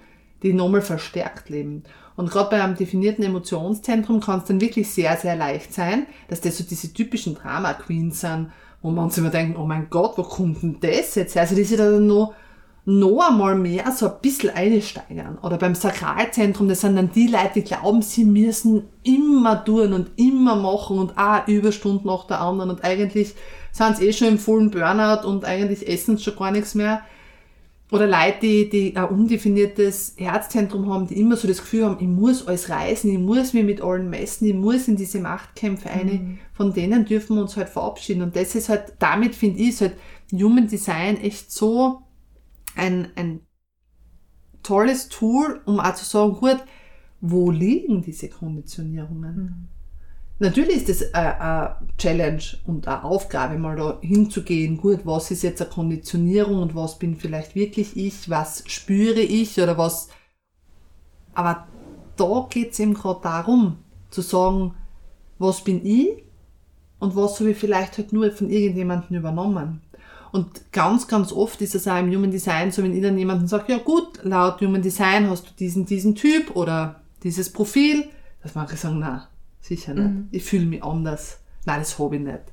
die 0.43 0.53
nochmal 0.53 0.81
verstärkt 0.81 1.49
leben. 1.49 1.83
Und 2.15 2.29
gerade 2.29 2.51
bei 2.51 2.63
einem 2.63 2.75
definierten 2.75 3.23
Emotionszentrum 3.23 4.19
kann 4.19 4.39
es 4.39 4.45
dann 4.45 4.61
wirklich 4.61 4.89
sehr, 4.91 5.17
sehr 5.17 5.35
leicht 5.35 5.73
sein, 5.73 6.05
dass 6.27 6.41
das 6.41 6.57
so 6.57 6.63
diese 6.63 6.93
typischen 6.93 7.35
Drama-Queens 7.35 8.21
sind, 8.21 8.51
wo 8.81 8.91
man 8.91 9.05
uns 9.05 9.17
immer 9.17 9.29
denken, 9.29 9.57
oh 9.57 9.65
mein 9.65 9.89
Gott, 9.89 10.17
wo 10.17 10.23
kommt 10.23 10.61
denn 10.61 10.77
das 10.79 11.15
jetzt 11.15 11.35
her? 11.35 11.43
Also 11.43 11.55
die 11.55 11.63
sich 11.63 11.77
da 11.77 11.89
dann 11.89 12.05
noch, 12.05 12.35
noch 12.85 13.29
einmal 13.29 13.55
mehr 13.55 13.91
so 13.91 14.07
ein 14.07 14.19
bisschen 14.21 14.49
einsteigern. 14.51 15.39
Oder 15.41 15.57
beim 15.57 15.73
Sakralzentrum, 15.73 16.67
das 16.67 16.81
sind 16.81 16.97
dann 16.97 17.11
die 17.11 17.27
Leute, 17.27 17.53
die 17.55 17.63
glauben, 17.63 18.01
sie 18.01 18.25
müssen 18.25 18.83
immer 19.03 19.63
tun 19.63 19.93
und 19.93 20.11
immer 20.17 20.55
machen 20.55 20.99
und 20.99 21.17
auch 21.17 21.47
Überstunden 21.47 22.07
nach 22.07 22.27
der 22.27 22.41
anderen 22.41 22.71
und 22.71 22.83
eigentlich 22.83 23.33
sind 23.71 23.97
sie 23.97 24.07
eh 24.07 24.13
schon 24.13 24.27
im 24.27 24.37
vollen 24.37 24.69
Burnout 24.69 25.27
und 25.27 25.45
eigentlich 25.45 25.87
essen 25.87 26.17
sie 26.17 26.23
schon 26.23 26.35
gar 26.35 26.51
nichts 26.51 26.75
mehr. 26.75 27.01
Oder 27.93 28.07
Leute, 28.07 28.39
die, 28.41 28.69
die 28.69 28.95
ein 28.95 29.05
undefiniertes 29.05 30.15
Herzzentrum 30.17 30.91
haben, 30.91 31.05
die 31.05 31.19
immer 31.19 31.37
so 31.37 31.47
das 31.47 31.59
Gefühl 31.59 31.85
haben, 31.85 31.97
ich 31.99 32.07
muss 32.07 32.47
alles 32.47 32.67
reißen, 32.67 33.07
ich 33.07 33.19
muss 33.19 33.53
mich 33.53 33.63
mit 33.63 33.81
allen 33.81 34.09
messen, 34.09 34.47
ich 34.47 34.55
muss 34.55 34.87
in 34.87 34.95
diese 34.95 35.19
Machtkämpfe 35.19 35.91
eine. 35.91 36.39
Von 36.53 36.73
denen 36.73 37.05
dürfen 37.05 37.35
wir 37.35 37.43
uns 37.43 37.55
halt 37.55 37.69
verabschieden. 37.69 38.23
Und 38.23 38.35
das 38.35 38.55
ist 38.55 38.67
halt, 38.67 38.93
damit 38.97 39.35
finde 39.35 39.59
ich, 39.59 39.69
ist 39.69 39.81
halt 39.81 39.95
Human 40.31 40.67
Design 40.67 41.17
echt 41.17 41.51
so 41.51 42.01
ein, 42.75 43.11
ein 43.15 43.41
tolles 44.63 45.09
Tool, 45.09 45.61
um 45.65 45.79
auch 45.79 45.93
zu 45.93 46.03
sagen, 46.03 46.33
gut, 46.33 46.63
wo 47.21 47.51
liegen 47.51 48.01
diese 48.01 48.27
Konditionierungen? 48.27 49.67
Natürlich 50.39 50.87
ist 50.87 50.89
es 50.89 51.13
eine, 51.13 51.39
eine 51.39 51.75
Challenge 51.97 52.43
und 52.65 52.87
eine 52.87 53.03
Aufgabe, 53.03 53.57
mal 53.57 53.75
da 53.75 53.99
hinzugehen. 54.01 54.77
Gut, 54.77 55.05
was 55.05 55.31
ist 55.31 55.43
jetzt 55.43 55.61
eine 55.61 55.69
Konditionierung 55.69 56.61
und 56.61 56.75
was 56.75 56.99
bin 56.99 57.15
vielleicht 57.15 57.55
wirklich 57.55 57.95
ich, 57.95 58.29
was 58.29 58.63
spüre 58.67 59.19
ich 59.19 59.59
oder 59.59 59.77
was. 59.77 60.09
Aber 61.33 61.67
da 62.15 62.47
geht's 62.49 62.79
eben 62.79 62.93
gerade 62.93 63.21
darum, 63.21 63.77
zu 64.09 64.21
sagen, 64.21 64.73
was 65.39 65.63
bin 65.63 65.85
ich 65.85 66.23
und 66.99 67.15
was 67.15 67.39
habe 67.39 67.51
ich 67.51 67.57
vielleicht 67.57 67.97
halt 67.97 68.13
nur 68.13 68.31
von 68.31 68.49
irgendjemandem 68.49 69.17
übernommen. 69.17 69.81
Und 70.31 70.71
ganz, 70.71 71.07
ganz 71.07 71.31
oft 71.31 71.61
ist 71.61 71.75
es 71.75 71.87
auch 71.87 71.99
im 71.99 72.11
Human 72.11 72.31
Design 72.31 72.71
so, 72.71 72.81
wenn 72.81 72.95
ich 72.95 73.03
dann 73.03 73.17
jemanden 73.17 73.47
sage, 73.47 73.73
ja 73.73 73.77
gut, 73.77 74.19
laut 74.23 74.61
Human 74.61 74.81
Design 74.81 75.29
hast 75.29 75.45
du 75.45 75.51
diesen, 75.59 75.85
diesen 75.85 76.15
Typ 76.15 76.55
oder 76.55 77.01
dieses 77.21 77.53
Profil, 77.53 78.05
dass 78.41 78.55
manche 78.55 78.75
sagen, 78.75 78.97
na, 78.99 79.27
sicher 79.63 79.93
nicht. 79.93 80.27
Ich 80.31 80.43
fühle 80.43 80.65
mich 80.65 80.83
anders. 80.83 81.39
Nein, 81.65 81.79
das 81.79 81.97
habe 81.97 82.15
ich 82.17 82.21
nicht. 82.21 82.43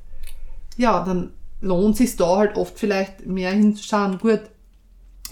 Ja, 0.76 1.04
dann 1.04 1.32
lohnt 1.60 1.96
sich 1.96 2.16
da 2.16 2.36
halt 2.36 2.56
oft 2.56 2.78
vielleicht 2.78 3.26
mehr 3.26 3.50
hinzuschauen. 3.50 4.18
Gut, 4.18 4.42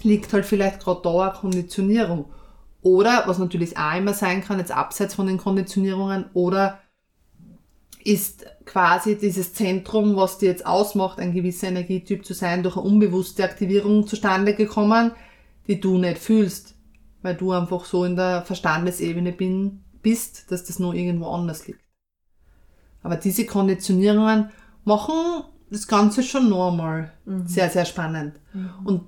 liegt 0.03 0.31
halt 0.33 0.45
vielleicht 0.45 0.81
gerade 0.81 1.01
da 1.03 1.29
eine 1.29 1.33
Konditionierung. 1.33 2.25
Oder, 2.81 3.23
was 3.25 3.39
natürlich 3.39 3.77
auch 3.77 3.97
immer 3.97 4.13
sein 4.13 4.43
kann, 4.43 4.59
jetzt 4.59 4.71
abseits 4.71 5.15
von 5.15 5.27
den 5.27 5.37
Konditionierungen, 5.37 6.25
oder 6.33 6.79
ist 8.03 8.45
quasi 8.65 9.17
dieses 9.17 9.53
Zentrum, 9.53 10.15
was 10.15 10.37
dir 10.37 10.49
jetzt 10.49 10.65
ausmacht, 10.65 11.19
ein 11.19 11.33
gewisser 11.33 11.67
Energietyp 11.67 12.25
zu 12.25 12.33
sein, 12.33 12.63
durch 12.63 12.77
eine 12.77 12.85
unbewusste 12.85 13.43
Aktivierung 13.43 14.07
zustande 14.07 14.53
gekommen, 14.53 15.11
die 15.67 15.79
du 15.79 15.97
nicht 15.97 16.17
fühlst, 16.17 16.75
weil 17.21 17.35
du 17.35 17.51
einfach 17.51 17.83
so 17.83 18.05
in 18.05 18.15
der 18.15 18.43
Verstandesebene 18.43 19.33
bin, 19.33 19.83
bist, 20.01 20.51
dass 20.51 20.63
das 20.63 20.79
nur 20.79 20.93
irgendwo 20.93 21.27
anders 21.27 21.67
liegt. 21.67 21.81
Aber 23.03 23.15
diese 23.15 23.45
Konditionierungen 23.45 24.49
machen 24.85 25.43
das 25.69 25.87
Ganze 25.87 26.23
schon 26.23 26.49
normal 26.49 27.11
sehr, 27.45 27.69
sehr 27.69 27.85
spannend. 27.85 28.39
Und 28.83 29.03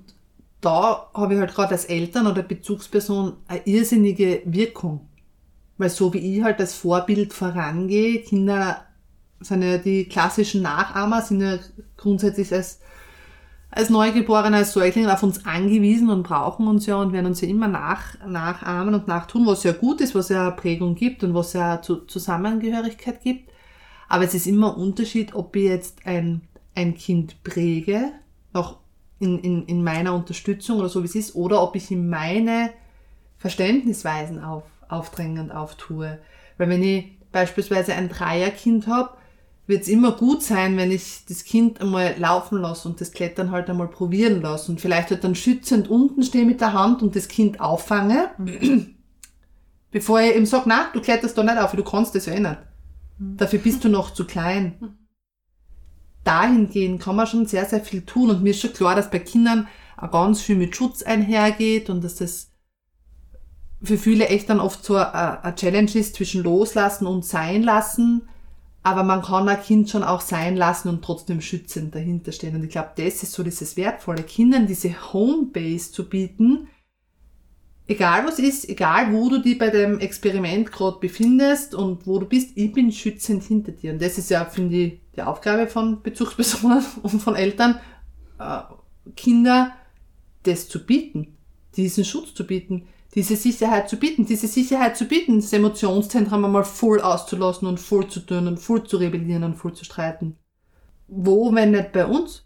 da 0.60 1.10
habe 1.12 1.34
ich 1.34 1.40
halt 1.40 1.54
gerade 1.54 1.72
als 1.72 1.86
Eltern 1.86 2.26
oder 2.26 2.42
Bezugsperson 2.42 3.34
eine 3.48 3.66
irrsinnige 3.66 4.42
Wirkung. 4.44 5.08
Weil 5.76 5.90
so 5.90 6.12
wie 6.14 6.18
ich 6.18 6.42
halt 6.42 6.60
als 6.60 6.74
Vorbild 6.74 7.32
vorangehe, 7.32 8.22
Kinder 8.22 8.84
sind 9.40 9.62
ja 9.62 9.78
die 9.78 10.04
klassischen 10.04 10.62
Nachahmer, 10.62 11.20
sind 11.22 11.40
ja 11.40 11.58
grundsätzlich 11.96 12.52
als, 12.52 12.80
als 13.74 13.88
Neugeborene, 13.88 14.58
als 14.58 14.74
Säuglinge 14.74 15.12
auf 15.12 15.22
uns 15.22 15.46
angewiesen 15.46 16.10
und 16.10 16.24
brauchen 16.24 16.68
uns 16.68 16.84
ja 16.84 16.96
und 16.96 17.14
werden 17.14 17.26
uns 17.26 17.40
ja 17.40 17.48
immer 17.48 17.68
nach, 17.68 18.18
nachahmen 18.26 18.94
und 18.94 19.08
nachtun, 19.08 19.46
was 19.46 19.64
ja 19.64 19.72
gut 19.72 20.02
ist, 20.02 20.14
was 20.14 20.28
ja 20.28 20.50
Prägung 20.50 20.94
gibt 20.94 21.24
und 21.24 21.34
was 21.34 21.54
ja 21.54 21.80
zu, 21.80 22.04
Zusammengehörigkeit 22.04 23.22
gibt. 23.22 23.50
Aber 24.10 24.24
es 24.24 24.34
ist 24.34 24.46
immer 24.46 24.74
ein 24.74 24.80
Unterschied, 24.80 25.34
ob 25.34 25.56
ich 25.56 25.64
jetzt 25.64 26.06
ein, 26.06 26.42
ein 26.74 26.94
Kind 26.94 27.42
präge, 27.44 28.12
auch 28.52 28.76
in, 29.18 29.38
in, 29.38 29.64
in 29.64 29.82
meiner 29.82 30.14
Unterstützung 30.14 30.78
oder 30.78 30.90
so 30.90 31.02
wie 31.02 31.06
es 31.06 31.14
ist, 31.14 31.34
oder 31.34 31.62
ob 31.62 31.74
ich 31.74 31.90
ihm 31.90 32.10
meine 32.10 32.70
Verständnisweisen 33.38 34.44
auf, 34.44 34.64
aufdrängend 34.88 35.50
auftue. 35.50 36.18
Weil 36.58 36.68
wenn 36.68 36.82
ich 36.82 37.06
beispielsweise 37.32 37.94
ein 37.94 38.10
Dreierkind 38.10 38.86
habe, 38.86 39.16
wird 39.72 39.82
es 39.82 39.88
immer 39.88 40.12
gut 40.12 40.42
sein, 40.42 40.76
wenn 40.76 40.92
ich 40.92 41.24
das 41.26 41.44
Kind 41.44 41.80
einmal 41.80 42.14
laufen 42.18 42.58
lasse 42.58 42.86
und 42.86 43.00
das 43.00 43.10
Klettern 43.10 43.50
halt 43.50 43.70
einmal 43.70 43.88
probieren 43.88 44.42
lasse 44.42 44.70
und 44.70 44.82
vielleicht 44.82 45.10
halt 45.10 45.24
dann 45.24 45.34
schützend 45.34 45.88
unten 45.88 46.22
stehe 46.22 46.44
mit 46.44 46.60
der 46.60 46.74
Hand 46.74 47.02
und 47.02 47.16
das 47.16 47.26
Kind 47.26 47.58
auffange, 47.58 48.30
mhm. 48.36 48.94
bevor 49.90 50.20
ich 50.20 50.36
ihm 50.36 50.44
sage, 50.44 50.64
na, 50.66 50.90
du 50.92 51.00
kletterst 51.00 51.38
da 51.38 51.42
nicht 51.42 51.56
auf, 51.56 51.72
du 51.72 51.82
kannst 51.82 52.14
das 52.14 52.26
ja 52.26 52.34
eh 52.34 52.40
nicht. 52.40 52.58
Mhm. 53.18 53.36
Dafür 53.38 53.60
bist 53.60 53.82
du 53.82 53.88
noch 53.88 54.12
zu 54.12 54.26
klein. 54.26 54.74
Mhm. 54.78 54.98
Dahingehend 56.22 57.00
kann 57.00 57.16
man 57.16 57.26
schon 57.26 57.46
sehr, 57.46 57.64
sehr 57.64 57.80
viel 57.80 58.02
tun 58.02 58.28
und 58.28 58.42
mir 58.42 58.50
ist 58.50 58.60
schon 58.60 58.74
klar, 58.74 58.94
dass 58.94 59.10
bei 59.10 59.20
Kindern 59.20 59.68
auch 59.96 60.10
ganz 60.10 60.42
viel 60.42 60.56
mit 60.56 60.76
Schutz 60.76 61.02
einhergeht 61.02 61.88
und 61.88 62.04
dass 62.04 62.16
das 62.16 62.50
für 63.82 63.96
viele 63.96 64.28
echt 64.28 64.50
dann 64.50 64.60
oft 64.60 64.84
so 64.84 64.96
eine 64.96 65.54
Challenge 65.56 65.90
ist 65.94 66.14
zwischen 66.14 66.42
loslassen 66.42 67.06
und 67.06 67.24
sein 67.24 67.62
lassen 67.62 68.28
aber 68.82 69.04
man 69.04 69.22
kann 69.22 69.48
ein 69.48 69.62
Kind 69.62 69.88
schon 69.88 70.02
auch 70.02 70.20
sein 70.20 70.56
lassen 70.56 70.88
und 70.88 71.04
trotzdem 71.04 71.40
schützend 71.40 71.94
dahinter 71.94 72.32
stehen. 72.32 72.56
Und 72.56 72.64
ich 72.64 72.70
glaube, 72.70 72.90
das 72.96 73.22
ist 73.22 73.32
so 73.32 73.42
dieses 73.42 73.76
Wertvolle, 73.76 74.22
Kindern 74.24 74.66
diese 74.66 75.12
Homebase 75.12 75.92
zu 75.92 76.08
bieten, 76.08 76.68
egal 77.86 78.26
was 78.26 78.38
ist, 78.38 78.68
egal 78.68 79.12
wo 79.12 79.28
du 79.28 79.38
dich 79.38 79.58
bei 79.58 79.70
dem 79.70 80.00
Experiment 80.00 80.72
gerade 80.72 80.98
befindest 80.98 81.74
und 81.74 82.06
wo 82.06 82.18
du 82.18 82.26
bist, 82.26 82.56
ich 82.56 82.72
bin 82.72 82.90
schützend 82.90 83.44
hinter 83.44 83.72
dir. 83.72 83.92
Und 83.92 84.02
das 84.02 84.18
ist 84.18 84.30
ja, 84.30 84.44
finde 84.44 84.76
ich, 84.76 85.00
die 85.14 85.22
Aufgabe 85.22 85.68
von 85.68 86.02
Bezugspersonen 86.02 86.84
und 87.02 87.20
von 87.20 87.36
Eltern, 87.36 87.78
äh, 88.38 88.60
Kinder 89.16 89.72
das 90.44 90.68
zu 90.68 90.84
bieten, 90.84 91.36
diesen 91.76 92.04
Schutz 92.04 92.34
zu 92.34 92.46
bieten 92.46 92.86
diese 93.14 93.36
Sicherheit 93.36 93.88
zu 93.88 93.96
bieten, 93.96 94.24
diese 94.24 94.46
Sicherheit 94.46 94.96
zu 94.96 95.04
bieten, 95.04 95.40
das 95.40 95.52
Emotionszentrum 95.52 96.44
einmal 96.44 96.64
voll 96.64 97.00
auszulassen 97.00 97.68
und 97.68 97.78
voll 97.78 98.08
zu 98.08 98.20
tun 98.20 98.46
und 98.46 98.58
voll 98.58 98.84
zu 98.84 98.96
rebellieren 98.96 99.44
und 99.44 99.54
voll 99.54 99.74
zu 99.74 99.84
streiten. 99.84 100.36
Wo, 101.08 101.54
wenn 101.54 101.72
nicht 101.72 101.92
bei 101.92 102.06
uns? 102.06 102.42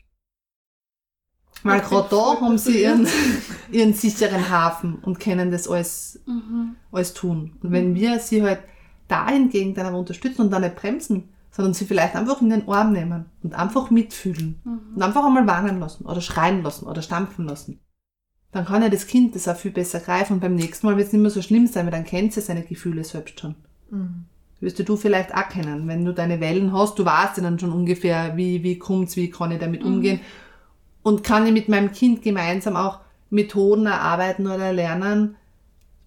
Weil 1.63 1.81
gerade 1.81 2.09
da 2.11 2.41
haben 2.41 2.59
sie 2.59 2.83
ihren, 2.83 3.07
ihren 3.71 3.95
sicheren 3.95 4.51
Hafen 4.51 4.97
und 4.97 5.21
können 5.21 5.51
das 5.51 5.69
alles, 5.69 6.21
mhm. 6.27 6.77
alles 6.91 7.15
tun. 7.15 7.57
Und 7.63 7.71
wenn 7.71 7.95
wir 7.95 8.19
sie 8.19 8.43
halt 8.43 8.61
dahingegen 9.09 9.75
dann 9.75 9.87
aber 9.87 9.99
unterstützen 9.99 10.43
und 10.43 10.51
dann 10.51 10.63
nicht 10.63 10.77
bremsen, 10.77 11.29
sondern 11.51 11.75
sie 11.75 11.87
vielleicht 11.87 12.17
einfach 12.17 12.43
in 12.43 12.51
den 12.51 12.69
Arm 12.69 12.93
nehmen 12.93 13.27
und 13.43 13.55
einfach 13.55 13.91
mitfühlen 13.91 14.61
mhm. 14.65 14.97
und 14.97 15.03
einfach 15.03 15.25
einmal 15.25 15.47
warnen 15.47 15.79
lassen 15.79 16.05
oder 16.05 16.21
schreien 16.21 16.63
lassen 16.63 16.87
oder 16.87 17.03
stampfen 17.03 17.47
lassen 17.47 17.81
dann 18.57 18.65
kann 18.65 18.83
ja 18.83 18.89
das 18.89 19.07
Kind 19.07 19.35
das 19.35 19.49
auch 19.49 19.57
viel 19.57 19.71
besser 19.71 20.01
greifen 20.01 20.35
und 20.35 20.41
beim 20.41 20.55
nächsten 20.55 20.87
Mal 20.87 20.97
wird 20.97 21.09
es 21.09 21.13
nicht 21.13 21.21
mehr 21.21 21.31
so 21.31 21.43
schlimm 21.43 21.67
sein, 21.67 21.85
weil 21.85 21.93
dann 21.93 22.07
kennt 22.07 22.33
sie 22.33 22.41
seine 22.41 22.63
Gefühle 22.63 23.05
selbst 23.05 23.39
schon. 23.39 23.55
Mhm. 23.91 24.25
Wirst 24.61 24.89
du 24.89 24.97
vielleicht 24.97 25.35
auch 25.35 25.51
kennen, 25.51 25.87
wenn 25.87 26.07
du 26.07 26.15
deine 26.15 26.41
Wellen 26.41 26.73
hast, 26.73 26.99
du 26.99 27.05
weißt 27.05 27.37
ja 27.37 27.43
dann 27.43 27.59
schon 27.59 27.71
ungefähr, 27.71 28.35
wie, 28.39 28.63
wie 28.63 28.79
kommt's, 28.79 29.15
wie 29.17 29.29
kann 29.29 29.51
ich 29.51 29.59
damit 29.59 29.83
mhm. 29.85 29.95
umgehen 29.95 30.21
und 31.03 31.23
kann 31.23 31.47
ich 31.47 31.53
mit 31.53 31.69
meinem 31.69 31.93
Kind 31.93 32.23
gemeinsam 32.23 32.77
auch 32.77 33.01
Methoden 33.29 33.85
erarbeiten 33.85 34.47
oder 34.47 34.73
lernen, 34.73 35.37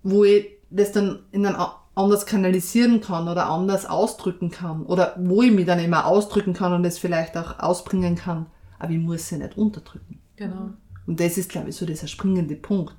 wo 0.02 0.24
ich 0.24 0.48
das 0.72 0.92
dann 0.92 1.20
in 1.32 1.46
ein 1.46 1.56
anders 1.94 2.26
kanalisieren 2.26 3.00
kann 3.00 3.28
oder 3.28 3.48
anders 3.48 3.86
ausdrücken 3.86 4.50
kann 4.50 4.88
oder 4.88 5.16
wo 5.20 5.44
ich 5.44 5.52
mich 5.52 5.68
dann 5.68 5.78
immer 5.78 6.08
ausdrücken 6.08 6.54
kann 6.54 6.74
und 6.74 6.84
es 6.84 6.98
vielleicht 6.98 7.38
auch 7.38 7.60
ausbringen 7.60 8.16
kann, 8.16 8.48
aber 8.80 8.92
ich 8.92 9.00
muss 9.00 9.28
sie 9.28 9.38
nicht 9.38 9.56
unterdrücken. 9.56 10.20
Genau. 10.36 10.72
Und 11.10 11.20
das 11.20 11.40
ist, 11.40 11.50
glaube 11.50 11.70
ich, 11.70 11.76
so 11.76 11.88
dieser 11.88 12.06
springende 12.06 12.56
Punkt. 12.56 12.94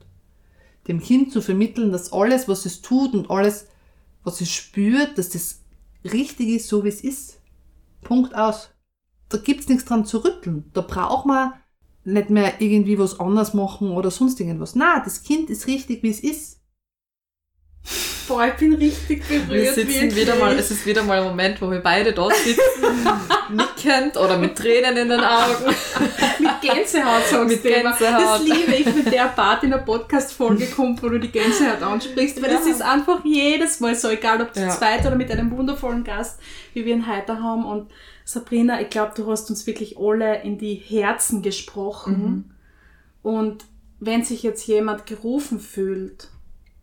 Dem 0.88 1.00
Kind 1.00 1.32
zu 1.32 1.40
vermitteln, 1.40 1.92
dass 1.92 2.12
alles, 2.12 2.48
was 2.48 2.66
es 2.66 2.82
tut 2.82 3.14
und 3.14 3.30
alles, 3.30 3.68
was 4.24 4.40
es 4.40 4.50
spürt, 4.50 5.16
dass 5.16 5.28
das 5.28 5.60
richtig 6.02 6.48
ist, 6.48 6.66
so 6.66 6.82
wie 6.82 6.88
es 6.88 7.02
ist. 7.02 7.40
Punkt 8.02 8.34
aus. 8.34 8.70
Da 9.28 9.38
gibt's 9.38 9.68
nichts 9.68 9.84
dran 9.84 10.04
zu 10.04 10.24
rütteln. 10.24 10.64
Da 10.72 10.80
braucht 10.80 11.24
man 11.24 11.52
nicht 12.02 12.30
mehr 12.30 12.60
irgendwie 12.60 12.98
was 12.98 13.20
anders 13.20 13.54
machen 13.54 13.92
oder 13.92 14.10
sonst 14.10 14.40
irgendwas. 14.40 14.74
Na, 14.74 15.04
das 15.04 15.22
Kind 15.22 15.48
ist 15.48 15.68
richtig, 15.68 16.02
wie 16.02 16.10
es 16.10 16.18
ist. 16.18 16.59
Boah, 18.30 18.46
ich 18.46 18.54
bin 18.54 18.74
richtig 18.74 19.26
berührt. 19.26 19.50
Wir 19.50 19.72
sitzen 19.72 20.14
wieder 20.14 20.36
mal, 20.36 20.56
es 20.56 20.70
ist 20.70 20.86
wieder 20.86 21.02
mal 21.02 21.18
ein 21.18 21.24
Moment, 21.24 21.60
wo 21.60 21.68
wir 21.68 21.80
beide 21.80 22.12
dort 22.12 22.36
sitzen, 22.36 22.62
nickend 23.50 24.16
oder 24.16 24.38
mit 24.38 24.56
Tränen 24.56 24.96
in 24.96 25.08
den 25.08 25.18
Augen. 25.18 25.64
mit 26.38 26.60
Gänsehaut 26.60 27.24
sagst 27.28 27.48
mit 27.48 27.62
Gänsehaut. 27.64 28.00
Das 28.00 28.44
liebe 28.44 28.72
ich, 28.76 28.86
wenn 28.86 29.10
der 29.10 29.26
Part 29.34 29.64
in 29.64 29.70
der 29.70 29.78
Podcast-Folge 29.78 30.66
kommt, 30.66 31.02
wo 31.02 31.08
du 31.08 31.18
die 31.18 31.32
Gänsehaut 31.32 31.82
ansprichst, 31.82 32.40
weil 32.40 32.52
ja. 32.52 32.58
das 32.58 32.68
ist 32.68 32.82
einfach 32.82 33.24
jedes 33.24 33.80
Mal 33.80 33.96
so, 33.96 34.08
egal 34.08 34.40
ob 34.42 34.54
zu 34.54 34.60
ja. 34.60 34.70
zweit 34.70 35.04
oder 35.04 35.16
mit 35.16 35.28
einem 35.32 35.50
wundervollen 35.50 36.04
Gast, 36.04 36.38
wie 36.72 36.84
wir 36.84 36.94
ihn 36.94 37.12
heute 37.12 37.42
haben. 37.42 37.64
Und 37.64 37.90
Sabrina, 38.24 38.80
ich 38.80 38.90
glaube, 38.90 39.10
du 39.16 39.28
hast 39.28 39.50
uns 39.50 39.66
wirklich 39.66 39.98
alle 39.98 40.42
in 40.42 40.56
die 40.56 40.76
Herzen 40.76 41.42
gesprochen. 41.42 42.22
Mhm. 43.24 43.28
Und 43.28 43.64
wenn 43.98 44.22
sich 44.22 44.44
jetzt 44.44 44.68
jemand 44.68 45.06
gerufen 45.06 45.58
fühlt, 45.58 46.28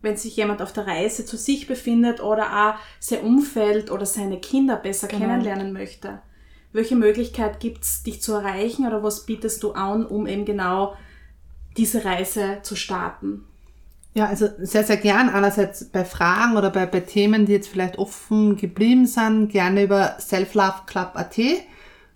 wenn 0.00 0.16
sich 0.16 0.36
jemand 0.36 0.62
auf 0.62 0.72
der 0.72 0.86
Reise 0.86 1.24
zu 1.24 1.36
sich 1.36 1.66
befindet 1.66 2.20
oder 2.20 2.70
auch 2.70 2.74
sein 3.00 3.20
Umfeld 3.20 3.90
oder 3.90 4.06
seine 4.06 4.38
Kinder 4.38 4.76
besser 4.76 5.08
genau. 5.08 5.22
kennenlernen 5.22 5.72
möchte. 5.72 6.20
Welche 6.72 6.96
Möglichkeit 6.96 7.60
gibt's, 7.60 8.02
dich 8.02 8.22
zu 8.22 8.34
erreichen 8.34 8.86
oder 8.86 9.02
was 9.02 9.26
bietest 9.26 9.62
du 9.62 9.72
an, 9.72 10.06
um 10.06 10.26
eben 10.26 10.44
genau 10.44 10.94
diese 11.76 12.04
Reise 12.04 12.58
zu 12.62 12.76
starten? 12.76 13.44
Ja, 14.14 14.26
also 14.26 14.48
sehr, 14.58 14.84
sehr 14.84 14.96
gern. 14.96 15.28
Einerseits 15.28 15.84
bei 15.84 16.04
Fragen 16.04 16.56
oder 16.56 16.70
bei, 16.70 16.86
bei 16.86 17.00
Themen, 17.00 17.46
die 17.46 17.52
jetzt 17.52 17.68
vielleicht 17.68 17.98
offen 17.98 18.56
geblieben 18.56 19.06
sind, 19.06 19.48
gerne 19.50 19.84
über 19.84 20.16
selfloveclub.at, 20.18 21.38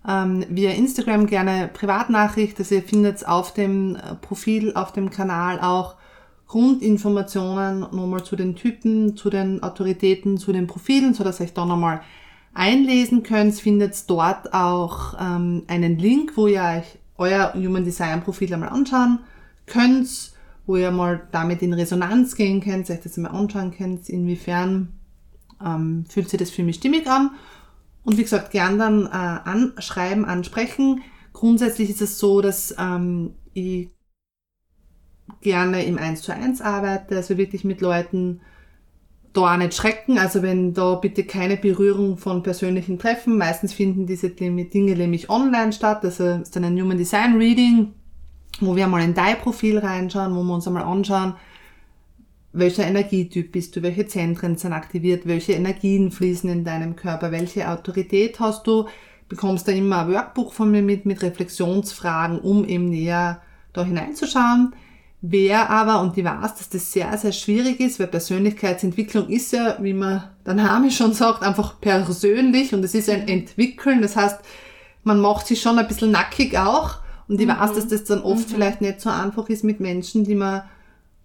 ähm, 0.05 0.45
via 0.49 0.71
Instagram 0.71 1.27
gerne 1.27 1.69
Privatnachricht. 1.71 2.59
Also 2.59 2.75
ihr 2.75 2.83
findet 2.83 3.25
auf 3.25 3.53
dem 3.53 3.95
äh, 3.95 4.15
Profil, 4.15 4.73
auf 4.75 4.91
dem 4.91 5.11
Kanal 5.11 5.59
auch 5.61 5.95
Grundinformationen 6.47 7.81
nochmal 7.81 8.23
zu 8.23 8.35
den 8.35 8.55
Typen, 8.55 9.15
zu 9.17 9.29
den 9.29 9.63
Autoritäten, 9.63 10.37
zu 10.37 10.51
den 10.53 10.67
Profilen, 10.67 11.13
so 11.13 11.23
dass 11.23 11.39
ihr 11.39 11.45
euch 11.45 11.53
da 11.53 11.65
nochmal 11.65 12.01
einlesen 12.53 13.23
könnt. 13.23 13.55
Findet 13.55 14.09
dort 14.09 14.53
auch 14.53 15.15
ähm, 15.19 15.63
einen 15.67 15.97
Link, 15.97 16.33
wo 16.35 16.47
ihr 16.47 16.61
euch 16.61 16.99
euer 17.17 17.53
Human 17.55 17.85
Design 17.85 18.21
Profil 18.21 18.53
einmal 18.53 18.69
anschauen 18.69 19.19
könnt, 19.65 20.33
wo 20.65 20.75
ihr 20.75 20.91
mal 20.91 21.27
damit 21.31 21.61
in 21.61 21.73
Resonanz 21.73 22.35
gehen 22.35 22.61
könnt, 22.61 22.89
euch 22.89 23.01
das 23.01 23.17
einmal 23.17 23.33
anschauen 23.33 23.71
könnt, 23.71 24.09
inwiefern 24.09 24.93
ähm, 25.63 26.05
fühlt 26.09 26.29
sich 26.29 26.39
das 26.39 26.51
für 26.51 26.63
mich 26.63 26.77
stimmig 26.77 27.07
an. 27.07 27.31
Und 28.03 28.17
wie 28.17 28.23
gesagt, 28.23 28.51
gern 28.51 28.77
dann 28.77 29.05
äh, 29.05 29.09
anschreiben, 29.09 30.25
ansprechen. 30.25 31.01
Grundsätzlich 31.31 31.89
ist 31.89 32.01
es 32.01 32.19
so, 32.19 32.41
dass 32.41 32.75
ähm, 32.77 33.33
ich 33.53 33.89
gerne 35.41 35.83
im 35.85 35.97
1 35.97 36.21
zu 36.21 36.33
1 36.33 36.61
arbeite, 36.61 37.15
also 37.15 37.37
wirklich 37.37 37.63
mit 37.63 37.81
Leuten 37.81 38.41
da 39.33 39.53
auch 39.53 39.57
nicht 39.57 39.73
schrecken, 39.73 40.19
also 40.19 40.43
wenn 40.43 40.73
da 40.73 40.95
bitte 40.95 41.23
keine 41.23 41.57
Berührung 41.57 42.17
von 42.17 42.43
persönlichen 42.43 42.99
Treffen, 42.99 43.37
meistens 43.37 43.73
finden 43.73 44.05
diese 44.05 44.29
Dinge 44.29 44.95
nämlich 44.95 45.29
online 45.29 45.73
statt, 45.73 46.05
also 46.05 46.27
ist 46.27 46.55
dann 46.55 46.65
ein 46.65 46.79
Human 46.79 46.97
Design 46.97 47.37
Reading, 47.37 47.93
wo 48.59 48.75
wir 48.75 48.85
einmal 48.85 49.03
in 49.03 49.15
dein 49.15 49.37
Profil 49.37 49.79
reinschauen, 49.79 50.35
wo 50.35 50.43
wir 50.43 50.53
uns 50.53 50.67
einmal 50.67 50.83
anschauen, 50.83 51.33
welcher 52.53 52.85
Energietyp 52.85 53.51
bist 53.51 53.75
du, 53.75 53.81
welche 53.81 54.05
Zentren 54.05 54.57
sind 54.57 54.73
aktiviert, 54.73 55.25
welche 55.25 55.53
Energien 55.53 56.11
fließen 56.11 56.49
in 56.49 56.63
deinem 56.63 56.95
Körper, 56.95 57.31
welche 57.31 57.67
Autorität 57.67 58.39
hast 58.39 58.67
du, 58.67 58.85
bekommst 59.27 59.67
da 59.67 59.71
immer 59.71 60.01
ein 60.01 60.13
Workbook 60.13 60.53
von 60.53 60.69
mir 60.69 60.83
mit, 60.83 61.07
mit 61.07 61.23
Reflexionsfragen, 61.23 62.39
um 62.39 62.65
eben 62.65 62.89
näher 62.89 63.41
da 63.73 63.83
hineinzuschauen. 63.83 64.75
Wer 65.25 65.69
aber, 65.69 66.01
und 66.01 66.17
ich 66.17 66.25
weiß, 66.25 66.55
dass 66.55 66.67
das 66.67 66.91
sehr, 66.91 67.17
sehr 67.17 67.31
schwierig 67.31 67.79
ist, 67.79 67.97
weil 67.97 68.07
Persönlichkeitsentwicklung 68.07 69.29
ist 69.29 69.53
ja, 69.53 69.77
wie 69.79 69.93
man 69.93 70.25
der 70.45 70.53
Name 70.53 70.91
schon 70.91 71.13
sagt, 71.13 71.43
einfach 71.43 71.79
persönlich 71.79 72.73
und 72.73 72.83
es 72.83 72.93
ist 72.93 73.09
ein 73.09 73.29
Entwickeln. 73.29 74.01
Das 74.01 74.17
heißt, 74.17 74.39
man 75.05 75.21
macht 75.21 75.47
sich 75.47 75.61
schon 75.61 75.79
ein 75.79 75.87
bisschen 75.87 76.11
nackig 76.11 76.57
auch. 76.57 76.95
Und 77.29 77.39
ich 77.39 77.47
mhm. 77.47 77.57
weiß, 77.57 77.71
dass 77.73 77.87
das 77.87 78.03
dann 78.03 78.21
oft 78.21 78.49
mhm. 78.49 78.53
vielleicht 78.53 78.81
nicht 78.81 78.99
so 78.99 79.09
einfach 79.09 79.47
ist 79.47 79.63
mit 79.63 79.79
Menschen, 79.79 80.25
die 80.25 80.35
man 80.35 80.63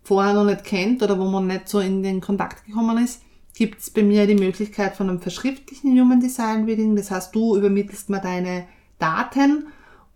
vorher 0.04 0.32
noch 0.32 0.44
nicht 0.44 0.62
kennt 0.62 1.02
oder 1.02 1.18
wo 1.18 1.24
man 1.24 1.48
nicht 1.48 1.68
so 1.68 1.80
in 1.80 2.04
den 2.04 2.20
Kontakt 2.20 2.66
gekommen 2.66 3.02
ist. 3.02 3.22
Gibt 3.56 3.80
es 3.80 3.90
bei 3.90 4.04
mir 4.04 4.28
die 4.28 4.36
Möglichkeit 4.36 4.94
von 4.94 5.10
einem 5.10 5.20
verschriftlichen 5.20 5.98
Human 5.98 6.20
Design 6.20 6.66
Reading. 6.66 6.94
Das 6.94 7.10
heißt, 7.10 7.34
du 7.34 7.56
übermittelst 7.56 8.10
mir 8.10 8.20
deine 8.20 8.66
Daten 9.00 9.66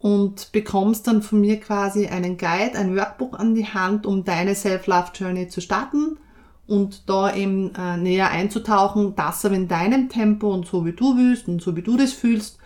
und 0.02 0.52
bekommst 0.52 1.06
dann 1.06 1.22
von 1.22 1.40
mir 1.40 1.58
quasi 1.58 2.06
einen 2.06 2.36
Guide, 2.36 2.76
ein 2.76 2.94
Workbook 2.96 3.40
an 3.40 3.54
die 3.54 3.66
Hand, 3.66 4.04
um 4.04 4.24
deine 4.24 4.54
Self-Love-Journey 4.54 5.48
zu 5.48 5.60
starten 5.60 6.18
und 6.66 7.08
da 7.08 7.34
eben 7.34 7.74
äh, 7.74 7.96
näher 7.96 8.30
einzutauchen, 8.30 9.14
das 9.16 9.44
aber 9.44 9.54
in 9.54 9.68
deinem 9.68 10.08
Tempo 10.08 10.52
und 10.52 10.66
so 10.66 10.84
wie 10.84 10.92
du 10.92 11.16
willst 11.16 11.48
und 11.48 11.62
so 11.62 11.74
wie 11.76 11.82
du 11.82 11.96
das 11.96 12.12
fühlst. 12.12 12.58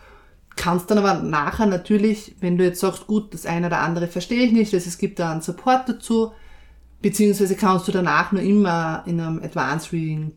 Kannst 0.56 0.90
dann 0.90 0.98
aber 0.98 1.22
nachher 1.22 1.66
natürlich, 1.66 2.34
wenn 2.40 2.56
du 2.56 2.64
jetzt 2.64 2.80
sagst, 2.80 3.06
gut, 3.06 3.32
das 3.34 3.46
eine 3.46 3.66
oder 3.66 3.80
andere 3.80 4.08
verstehe 4.08 4.42
ich 4.46 4.52
nicht, 4.52 4.72
es 4.72 4.98
gibt 4.98 5.18
da 5.18 5.30
einen 5.30 5.42
Support 5.42 5.88
dazu, 5.88 6.32
Beziehungsweise 7.02 7.56
kannst 7.56 7.86
du 7.88 7.92
danach 7.92 8.32
nur 8.32 8.42
immer 8.42 9.04
in 9.06 9.20
einem 9.20 9.42
Advanced 9.42 9.92
Reading 9.92 10.32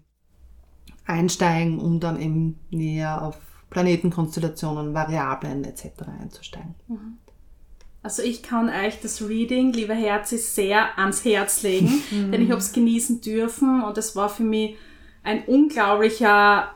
einsteigen, 1.06 1.80
um 1.80 2.00
dann 2.00 2.20
eben 2.20 2.60
näher 2.70 3.22
auf 3.22 3.38
Planetenkonstellationen, 3.70 4.94
Variablen 4.94 5.64
etc. 5.64 5.86
einzusteigen. 6.22 6.76
Also 8.02 8.24
ich 8.24 8.42
kann 8.42 8.70
euch 8.70 9.02
das 9.02 9.22
Reading, 9.28 9.74
lieber 9.74 9.94
Herzi, 9.94 10.38
sehr 10.38 10.98
ans 10.98 11.26
Herz 11.26 11.64
legen, 11.64 12.02
denn 12.12 12.42
ich 12.42 12.50
habe 12.50 12.60
es 12.60 12.72
genießen 12.72 13.22
dürfen 13.22 13.84
und 13.84 13.98
es 13.98 14.16
war 14.16 14.30
für 14.30 14.44
mich 14.44 14.78
ein 15.24 15.44
unglaublicher 15.46 16.72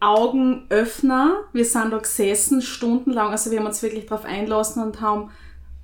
Augenöffner. 0.00 1.44
Wir 1.52 1.64
sind 1.64 1.92
da 1.92 1.98
gesessen, 1.98 2.60
stundenlang, 2.60 3.30
also 3.30 3.50
wir 3.50 3.58
haben 3.58 3.66
uns 3.66 3.82
wirklich 3.82 4.06
darauf 4.06 4.26
einlassen 4.26 4.82
und 4.82 5.00
haben 5.00 5.30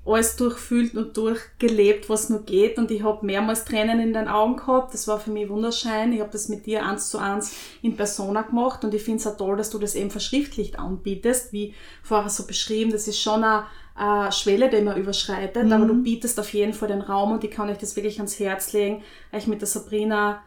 alles 0.05 0.35
durchfühlt 0.35 0.97
und 0.97 1.17
durchgelebt, 1.17 2.09
was 2.09 2.29
nur 2.29 2.43
geht. 2.43 2.77
Und 2.77 2.91
ich 2.91 3.03
habe 3.05 3.25
mehrmals 3.25 3.65
Tränen 3.65 4.01
in 4.01 4.13
den 4.13 4.27
Augen 4.27 4.57
gehabt. 4.57 4.93
Das 4.95 5.07
war 5.07 5.21
für 5.21 5.31
mich 5.31 5.49
wunderschön. 5.49 6.13
Ich 6.13 6.21
habe 6.21 6.33
das 6.33 6.49
mit 6.49 6.67
dir 6.67 6.85
eins 6.85 7.09
zu 7.09 7.19
eins 7.19 7.55
in 7.83 7.95
Persona 7.97 8.43
gemacht 8.43 8.85
und 8.85 8.95
ich 8.95 9.03
finde 9.03 9.21
es 9.21 9.27
auch 9.29 9.37
toll, 9.37 9.57
dass 9.57 9.71
du 9.71 9.79
das 9.79 9.95
eben 9.95 10.11
verschriftlicht 10.11 10.79
anbietest, 10.79 11.53
wie 11.53 11.75
vorher 12.03 12.31
so 12.31 12.47
beschrieben. 12.47 12.91
Das 12.91 13.07
ist 13.07 13.21
schon 13.21 13.45
eine, 13.45 13.67
eine 13.95 14.33
Schwelle, 14.33 14.71
die 14.71 14.81
man 14.83 14.97
überschreitet, 15.01 15.71
aber 15.71 15.85
du 15.87 15.95
bietest 16.03 16.41
auf 16.41 16.53
jeden 16.53 16.73
Fall 16.75 16.89
den 16.89 17.01
Raum 17.03 17.31
und 17.33 17.45
ich 17.45 17.51
kann 17.53 17.71
euch 17.71 17.79
das 17.79 17.95
wirklich 17.95 18.19
ans 18.19 18.41
Herz 18.41 18.73
legen, 18.73 19.03
euch 19.33 19.47
mit 19.47 19.61
der 19.61 19.69
Sabrina 19.69 20.43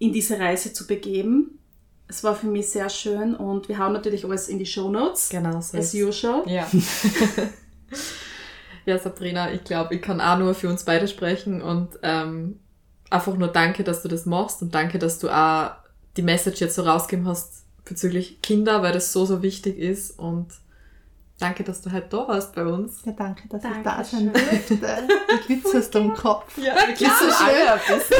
in 0.00 0.12
diese 0.12 0.40
Reise 0.40 0.72
zu 0.72 0.88
begeben. 0.88 1.60
Es 2.08 2.24
war 2.24 2.34
für 2.34 2.46
mich 2.48 2.68
sehr 2.68 2.88
schön 2.88 3.36
und 3.36 3.68
wir 3.68 3.78
hauen 3.78 3.92
natürlich 3.92 4.24
alles 4.24 4.48
in 4.48 4.58
die 4.58 4.66
Show 4.66 4.90
Notes. 4.90 5.28
Genau 5.28 5.60
so. 5.60 5.78
As 5.78 5.94
ist- 5.94 5.94
usual. 5.94 6.42
Ja. 6.46 6.66
ja, 8.86 8.98
Sabrina, 8.98 9.52
ich 9.52 9.64
glaube, 9.64 9.96
ich 9.96 10.02
kann 10.02 10.20
auch 10.20 10.38
nur 10.38 10.54
für 10.54 10.68
uns 10.68 10.84
beide 10.84 11.08
sprechen 11.08 11.60
und 11.60 11.98
ähm, 12.02 12.60
einfach 13.10 13.36
nur 13.36 13.48
danke, 13.48 13.84
dass 13.84 14.02
du 14.02 14.08
das 14.08 14.26
machst 14.26 14.62
und 14.62 14.74
danke, 14.74 14.98
dass 14.98 15.18
du 15.18 15.28
auch 15.28 15.72
die 16.16 16.22
Message 16.22 16.60
jetzt 16.60 16.76
so 16.76 16.82
rausgegeben 16.82 17.28
hast 17.28 17.64
bezüglich 17.84 18.40
Kinder, 18.42 18.82
weil 18.82 18.92
das 18.92 19.12
so, 19.12 19.26
so 19.26 19.42
wichtig 19.42 19.78
ist 19.78 20.18
und 20.18 20.46
danke, 21.38 21.64
dass 21.64 21.82
du 21.82 21.90
halt 21.92 22.12
da 22.12 22.26
warst 22.28 22.54
bei 22.54 22.64
uns. 22.64 23.00
Ja, 23.04 23.12
danke, 23.12 23.46
dass 23.48 23.62
ich 23.62 23.70
da 23.84 24.02
sein 24.02 24.32
durfte. 24.32 24.76
Du 24.76 25.36
glitzerst 25.46 25.94
am 25.96 26.14
Kopf. 26.14 26.56
Ja, 26.58 26.74
wir 26.74 26.94
glitzern 26.94 27.30
alle 27.44 27.72
ein 27.74 27.78
bisschen. 27.78 28.16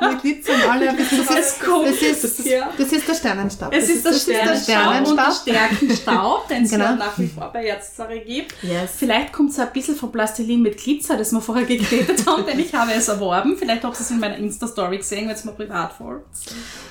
Wir 0.00 0.16
glitzern 0.20 0.60
alle 0.70 0.88
ein 0.90 0.96
bisschen. 0.96 1.26
Das 1.26 1.36
ist, 1.38 1.56
cool. 1.68 1.84
das 1.86 1.96
ist, 2.02 2.24
Das 2.24 2.38
ist- 2.38 2.46
Ja. 2.46 2.70
das 2.76 2.92
ist 2.92 3.06
der 3.08 3.14
Sternenstab. 3.14 3.74
Es 3.74 3.88
ist 3.90 4.04
der 4.04 4.12
das 4.12 4.22
Sternenstaub 4.64 5.08
und 5.08 5.16
der 5.16 5.32
Stärkenstaub, 5.32 6.48
den 6.48 6.64
es 6.64 6.70
Genau. 6.70 6.84
ja 6.84 6.96
nach 6.96 7.18
wie 7.18 7.26
vor 7.28 7.50
bei 7.52 7.64
Ärztsache 7.66 8.20
gibt. 8.20 8.54
Yes. 8.62 8.92
Vielleicht 8.96 9.32
kommt 9.32 9.50
es 9.50 9.58
ein 9.58 9.70
bisschen 9.72 9.96
von 9.96 10.10
Plastilin 10.10 10.62
mit 10.62 10.76
Glitzer, 10.78 11.16
das 11.16 11.32
wir 11.32 11.40
vorher 11.40 11.64
geredet 11.66 12.26
haben, 12.26 12.46
denn 12.46 12.58
ich 12.58 12.74
habe 12.74 12.92
es 12.92 13.08
erworben. 13.08 13.56
Vielleicht 13.58 13.84
habt 13.84 13.96
ihr 13.96 14.00
es 14.00 14.10
in 14.10 14.18
meiner 14.20 14.36
Insta-Story 14.36 14.98
gesehen, 14.98 15.28
wenn 15.28 15.34
es 15.34 15.44
mir 15.44 15.52
privat 15.52 15.92
folgt. 15.92 16.26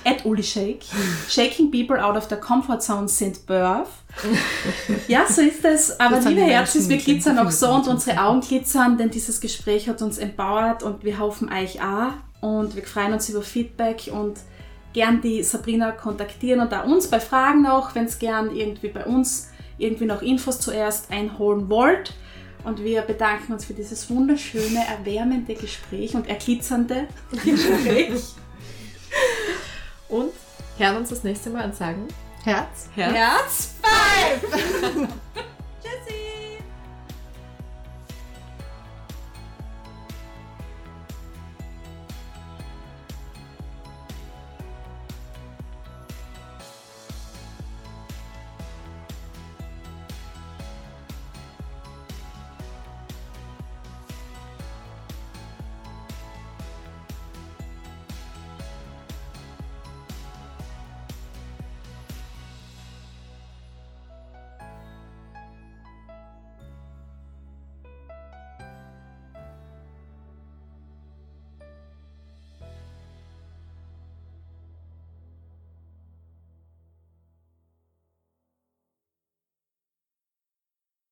At 0.05 0.25
Uli 0.25 0.43
Shake. 0.43 0.85
Shaking 1.27 1.71
people 1.71 2.01
out 2.03 2.15
of 2.15 2.27
their 2.27 2.39
comfort 2.39 2.81
zone 2.81 3.07
sind 3.07 3.45
birth. 3.45 3.87
Ja, 5.07 5.25
so 5.27 5.41
ist 5.41 5.63
es. 5.63 5.99
Aber 5.99 6.17
Das 6.17 6.25
liebe 6.25 6.41
Herzens, 6.41 6.89
wir 6.89 6.97
glitzern 6.97 7.39
auch 7.39 7.51
so 7.51 7.69
und 7.69 7.87
unsere 7.87 8.21
Augen 8.21 8.41
glitzern, 8.41 8.97
denn 8.97 9.09
dieses 9.09 9.39
Gespräch 9.39 9.87
hat 9.87 10.01
uns 10.01 10.17
empowert 10.17 10.83
und 10.83 11.03
wir 11.03 11.19
hoffen 11.19 11.51
euch 11.51 11.81
auch. 11.81 12.13
Und 12.41 12.75
wir 12.75 12.83
freuen 12.83 13.13
uns 13.13 13.29
über 13.29 13.41
Feedback 13.41 14.09
und 14.11 14.39
gern 14.93 15.21
die 15.21 15.43
Sabrina 15.43 15.91
kontaktieren 15.91 16.61
und 16.61 16.73
auch 16.73 16.85
uns 16.85 17.07
bei 17.07 17.19
Fragen 17.19 17.61
noch, 17.61 17.95
wenn 17.95 18.05
es 18.05 18.19
gern 18.19 18.55
irgendwie 18.55 18.89
bei 18.89 19.05
uns 19.05 19.49
irgendwie 19.77 20.05
noch 20.05 20.21
Infos 20.21 20.59
zuerst 20.59 21.11
einholen 21.11 21.69
wollt. 21.69 22.13
Und 22.63 22.83
wir 22.83 23.01
bedanken 23.03 23.53
uns 23.53 23.65
für 23.65 23.73
dieses 23.73 24.09
wunderschöne, 24.09 24.83
erwärmende 24.87 25.53
Gespräch 25.55 26.13
und 26.15 26.27
erglitzernde 26.27 27.07
Gespräch. 27.31 28.21
Und 30.09 30.31
hören 30.77 30.97
uns 30.97 31.09
das 31.09 31.23
nächste 31.23 31.49
Mal 31.49 31.65
und 31.65 31.75
sagen 31.75 32.07
Herz. 32.43 32.89
Herz. 32.95 33.13
Herz 33.13 33.78
네. 34.19 35.19